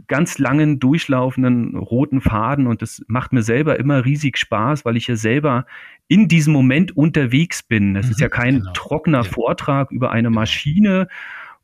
[0.08, 5.08] ganz langen, durchlaufenden roten Faden und das macht mir selber immer riesig Spaß, weil ich
[5.08, 5.66] ja selber
[6.08, 7.96] in diesem Moment unterwegs bin.
[7.96, 8.72] Es mhm, ist ja mhm, kein genau.
[8.74, 9.24] trockener ja.
[9.24, 10.40] Vortrag über eine genau.
[10.40, 11.08] Maschine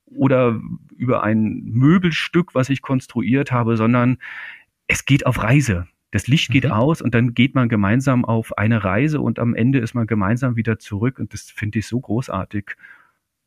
[0.06, 0.60] oder
[0.96, 4.18] über ein Möbelstück, was ich konstruiert habe, sondern
[4.88, 5.88] es geht auf Reise.
[6.12, 6.72] Das Licht geht mhm.
[6.72, 10.56] aus und dann geht man gemeinsam auf eine Reise und am Ende ist man gemeinsam
[10.56, 12.76] wieder zurück und das finde ich so großartig.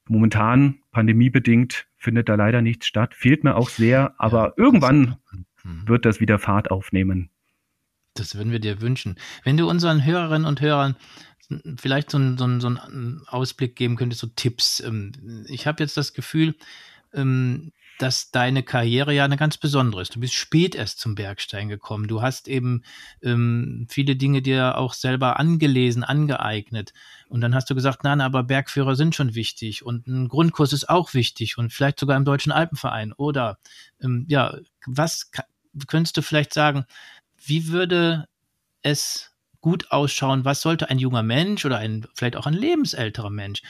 [0.09, 3.15] Momentan, pandemiebedingt, findet da leider nichts statt.
[3.15, 5.17] Fehlt mir auch sehr, aber ja, irgendwann
[5.63, 5.89] mhm.
[5.89, 7.31] wird das wieder Fahrt aufnehmen.
[8.15, 9.17] Das würden wir dir wünschen.
[9.45, 10.97] Wenn du unseren Hörerinnen und Hörern
[11.77, 14.81] vielleicht so einen, so einen, so einen Ausblick geben könntest, so Tipps.
[14.81, 16.55] Ähm, ich habe jetzt das Gefühl,
[17.15, 20.15] ähm, dass deine Karriere ja eine ganz besondere ist.
[20.15, 22.09] Du bist spät erst zum Bergstein gekommen.
[22.09, 22.83] Du hast eben
[23.23, 26.93] ähm, viele Dinge dir auch selber angelesen, angeeignet.
[27.29, 30.89] Und dann hast du gesagt, nein, aber Bergführer sind schon wichtig und ein Grundkurs ist
[30.89, 33.13] auch wichtig und vielleicht sogar im Deutschen Alpenverein.
[33.13, 33.59] Oder
[34.01, 35.31] ähm, ja, was
[35.87, 36.85] könntest du vielleicht sagen,
[37.43, 38.29] wie würde
[38.83, 40.45] es gut ausschauen?
[40.45, 43.63] Was sollte ein junger Mensch oder ein vielleicht auch ein lebensälterer Mensch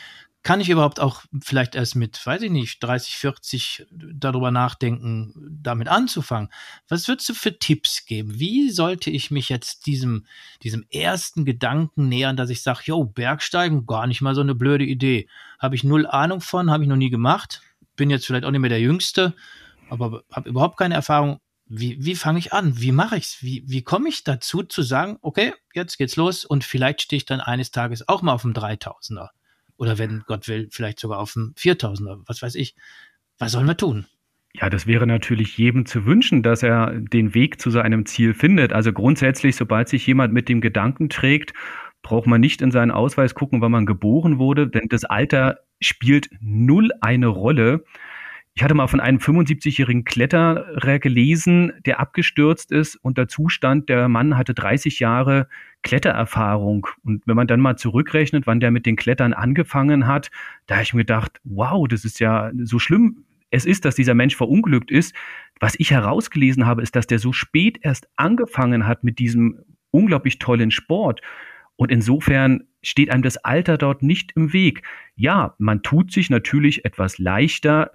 [0.47, 5.89] kann ich überhaupt auch vielleicht erst mit, weiß ich nicht, 30, 40 darüber nachdenken, damit
[5.89, 6.51] anzufangen?
[6.87, 8.39] Was würdest du für Tipps geben?
[8.39, 10.25] Wie sollte ich mich jetzt diesem,
[10.63, 14.85] diesem ersten Gedanken nähern, dass ich sage, yo, Bergsteigen, gar nicht mal so eine blöde
[14.85, 15.29] Idee.
[15.59, 17.61] Habe ich null Ahnung von, habe ich noch nie gemacht,
[17.97, 19.35] bin jetzt vielleicht auch nicht mehr der Jüngste,
[19.91, 21.41] aber habe überhaupt keine Erfahrung.
[21.65, 22.81] Wie, wie fange ich an?
[22.81, 23.39] Wie mache ich's?
[23.41, 27.27] Wie, wie komme ich dazu zu sagen, okay, jetzt geht's los und vielleicht stehe ich
[27.27, 29.31] dann eines Tages auch mal auf dem 3000er?
[29.77, 32.75] Oder wenn Gott will, vielleicht sogar auf dem 4000er, was weiß ich.
[33.39, 34.07] Was sollen wir tun?
[34.55, 38.73] Ja, das wäre natürlich jedem zu wünschen, dass er den Weg zu seinem Ziel findet.
[38.73, 41.53] Also grundsätzlich, sobald sich jemand mit dem Gedanken trägt,
[42.03, 46.31] braucht man nicht in seinen Ausweis gucken, wann man geboren wurde, denn das Alter spielt
[46.41, 47.85] null eine Rolle.
[48.59, 54.09] Ich hatte mal von einem 75-jährigen Kletterer gelesen, der abgestürzt ist und dazu stand, der
[54.09, 55.47] Mann hatte 30 Jahre
[55.83, 56.87] Klettererfahrung.
[57.05, 60.31] Und wenn man dann mal zurückrechnet, wann der mit den Klettern angefangen hat,
[60.67, 63.27] da habe ich mir gedacht, wow, das ist ja so schlimm.
[63.51, 65.15] Es ist, dass dieser Mensch verunglückt ist.
[65.61, 69.59] Was ich herausgelesen habe, ist, dass der so spät erst angefangen hat mit diesem
[69.91, 71.21] unglaublich tollen Sport.
[71.77, 74.83] Und insofern steht einem das Alter dort nicht im Weg.
[75.15, 77.93] Ja, man tut sich natürlich etwas leichter,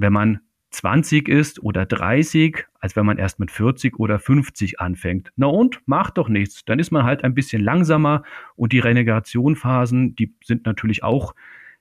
[0.00, 0.40] wenn man
[0.70, 5.32] 20 ist oder 30, als wenn man erst mit 40 oder 50 anfängt.
[5.36, 5.80] Na und?
[5.86, 6.64] Macht doch nichts.
[6.64, 8.22] Dann ist man halt ein bisschen langsamer
[8.54, 11.34] und die Renegationphasen, die sind natürlich auch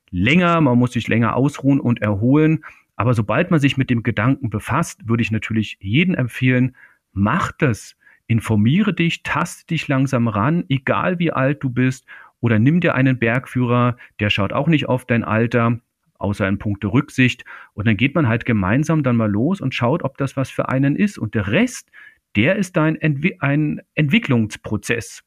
[0.10, 0.60] länger.
[0.60, 2.66] Man muss sich länger ausruhen und erholen.
[2.96, 6.76] Aber sobald man sich mit dem Gedanken befasst, würde ich natürlich jedem empfehlen,
[7.14, 7.96] mach das.
[8.28, 12.06] Informiere dich, taste dich langsam ran, egal wie alt du bist,
[12.42, 15.80] oder nimm dir einen Bergführer, der schaut auch nicht auf dein Alter,
[16.20, 17.44] außer in puncto Rücksicht.
[17.74, 20.70] Und dann geht man halt gemeinsam dann mal los und schaut, ob das was für
[20.70, 21.18] einen ist.
[21.18, 21.90] Und der Rest,
[22.36, 25.24] der ist ein, Entwi ein Entwicklungsprozess.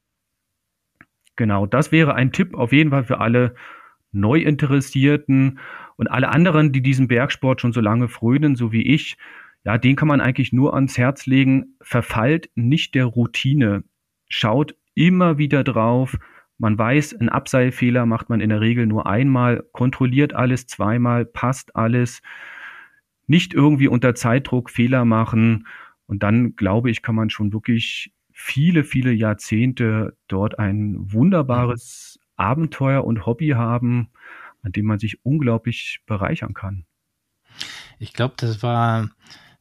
[1.37, 3.55] Genau, das wäre ein Tipp auf jeden Fall für alle
[4.13, 5.59] Neuinteressierten
[5.97, 9.17] und alle anderen, die diesen Bergsport schon so lange frönen, so wie ich.
[9.65, 11.77] Ja, den kann man eigentlich nur ans Herz legen.
[11.81, 13.85] Verfallt nicht der Routine.
[14.29, 16.19] Schaut immer wieder drauf,
[16.63, 21.75] man weiß, einen Abseilfehler macht man in der Regel nur einmal, kontrolliert alles zweimal, passt
[21.75, 22.23] alles.
[23.27, 25.67] Nicht irgendwie unter Zeitdruck Fehler machen.
[26.07, 33.03] Und dann, glaube ich, kann man schon wirklich viele, viele Jahrzehnte dort ein wunderbares Abenteuer
[33.03, 34.11] und Hobby haben,
[34.63, 36.85] an dem man sich unglaublich bereichern kann.
[37.99, 39.11] Ich glaube, das war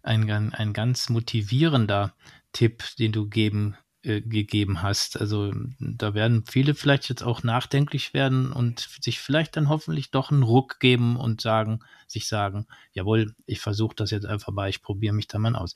[0.04, 2.14] ein, ein ganz motivierender
[2.54, 5.20] Tipp, den du geben äh, gegeben hast.
[5.20, 10.32] Also da werden viele vielleicht jetzt auch nachdenklich werden und sich vielleicht dann hoffentlich doch
[10.32, 14.82] einen Ruck geben und sagen, sich sagen, jawohl, ich versuche das jetzt einfach mal, ich
[14.82, 15.76] probiere mich da mal aus.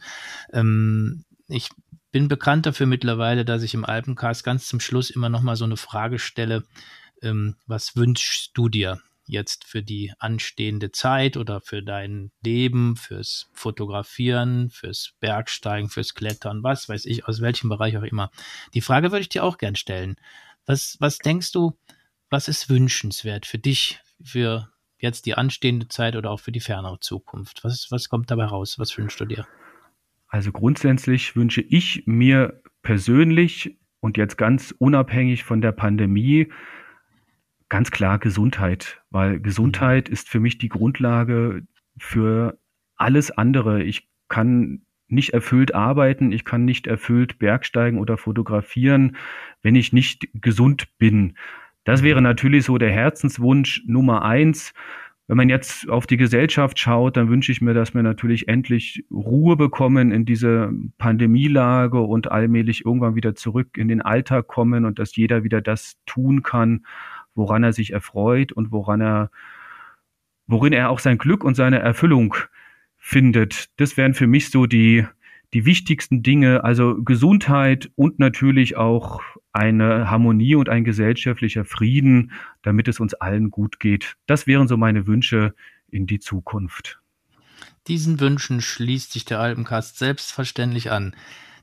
[0.52, 1.70] Ähm, ich
[2.12, 5.66] bin bekannt dafür mittlerweile, dass ich im Alpencast ganz zum Schluss immer noch mal so
[5.66, 6.64] eine Frage stelle,
[7.22, 13.50] ähm, was wünschst du dir jetzt für die anstehende Zeit oder für dein Leben, fürs
[13.54, 18.32] Fotografieren, fürs Bergsteigen, fürs Klettern, was weiß ich, aus welchem Bereich auch immer.
[18.74, 20.16] Die Frage würde ich dir auch gern stellen.
[20.66, 21.78] Was, was denkst du,
[22.30, 27.00] was ist wünschenswert für dich, für jetzt die anstehende Zeit oder auch für die fernere
[27.00, 27.64] Zukunft?
[27.64, 28.80] Was, was kommt dabei raus?
[28.80, 29.48] Was wünschst du dir?
[30.28, 36.52] Also grundsätzlich wünsche ich mir persönlich und jetzt ganz unabhängig von der Pandemie
[37.70, 41.64] ganz klar Gesundheit, weil Gesundheit ist für mich die Grundlage
[41.98, 42.58] für
[42.96, 43.84] alles andere.
[43.84, 49.18] Ich kann nicht erfüllt arbeiten, ich kann nicht erfüllt Bergsteigen oder fotografieren,
[49.62, 51.36] wenn ich nicht gesund bin.
[51.84, 54.74] Das wäre natürlich so der Herzenswunsch Nummer eins.
[55.28, 59.06] Wenn man jetzt auf die Gesellschaft schaut, dann wünsche ich mir, dass wir natürlich endlich
[59.12, 65.00] Ruhe bekommen in diese Pandemielage und allmählich irgendwann wieder zurück in den Alltag kommen und
[65.00, 66.86] dass jeder wieder das tun kann,
[67.36, 69.30] woran er sich erfreut und woran er,
[70.48, 72.36] worin er auch sein Glück und seine Erfüllung
[72.98, 73.70] findet.
[73.80, 75.06] Das wären für mich so die,
[75.54, 79.22] die wichtigsten Dinge, also Gesundheit und natürlich auch
[79.54, 82.32] eine Harmonie und ein gesellschaftlicher Frieden,
[82.62, 84.18] damit es uns allen gut geht.
[84.26, 85.54] Das wären so meine Wünsche
[85.90, 87.00] in die Zukunft.
[87.88, 91.16] Diesen Wünschen schließt sich der Alpencast selbstverständlich an.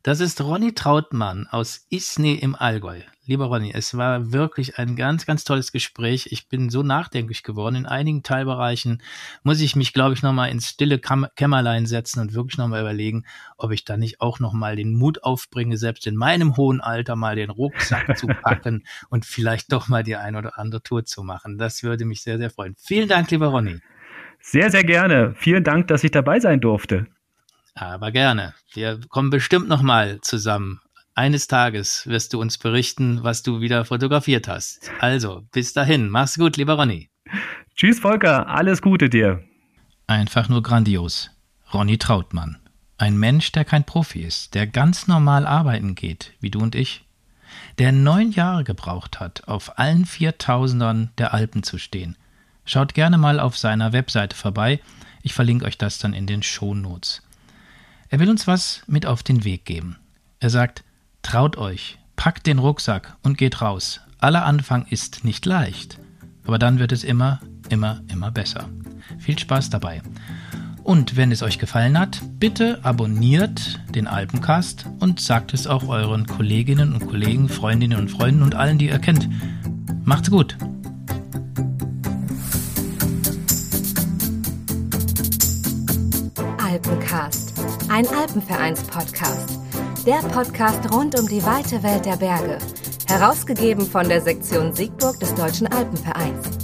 [0.04, 3.02] Das ist Ronny Trautmann aus Isny im Allgäu.
[3.24, 6.26] Lieber Ronny, es war wirklich ein ganz, ganz tolles Gespräch.
[6.32, 7.76] Ich bin so nachdenklich geworden.
[7.76, 9.00] In einigen Teilbereichen
[9.44, 13.26] muss ich mich, glaube ich, nochmal ins stille Kam Kämmerlein setzen und wirklich nochmal überlegen,
[13.56, 17.36] ob ich da nicht auch nochmal den Mut aufbringe, selbst in meinem hohen Alter mal
[17.36, 21.58] den Rucksack zu packen und vielleicht doch mal die ein oder andere Tour zu machen.
[21.58, 22.74] Das würde mich sehr, sehr freuen.
[22.76, 23.78] Vielen Dank, lieber Ronny.
[24.40, 25.36] Sehr, sehr gerne.
[25.36, 27.06] Vielen Dank, dass ich dabei sein durfte.
[27.74, 28.54] Aber gerne.
[28.74, 30.80] Wir kommen bestimmt nochmal zusammen.
[31.14, 34.90] Eines Tages wirst du uns berichten, was du wieder fotografiert hast.
[35.00, 36.08] Also, bis dahin.
[36.08, 37.10] Mach's gut, lieber Ronny.
[37.74, 38.46] Tschüss, Volker.
[38.48, 39.42] Alles Gute dir.
[40.06, 41.30] Einfach nur grandios.
[41.72, 42.58] Ronny Trautmann.
[42.98, 47.04] Ein Mensch, der kein Profi ist, der ganz normal arbeiten geht, wie du und ich.
[47.78, 52.16] Der neun Jahre gebraucht hat, auf allen Viertausendern der Alpen zu stehen.
[52.64, 54.80] Schaut gerne mal auf seiner Webseite vorbei.
[55.22, 57.22] Ich verlinke euch das dann in den Shownotes.
[58.12, 59.96] Er will uns was mit auf den Weg geben.
[60.38, 60.84] Er sagt,
[61.22, 64.02] traut euch, packt den Rucksack und geht raus.
[64.18, 65.98] Aller Anfang ist nicht leicht,
[66.44, 67.40] aber dann wird es immer,
[67.70, 68.68] immer, immer besser.
[69.18, 70.02] Viel Spaß dabei.
[70.82, 76.26] Und wenn es euch gefallen hat, bitte abonniert den Alpencast und sagt es auch euren
[76.26, 79.26] Kolleginnen und Kollegen, Freundinnen und Freunden und allen, die ihr kennt.
[80.04, 80.58] Macht's gut!
[86.82, 87.52] Alpencast
[87.88, 89.58] ein Alpenvereins-Podcast.
[90.04, 92.58] Der Podcast rund um die weite Welt der Berge.
[93.06, 96.61] Herausgegeben von der Sektion Siegburg des Deutschen Alpenvereins.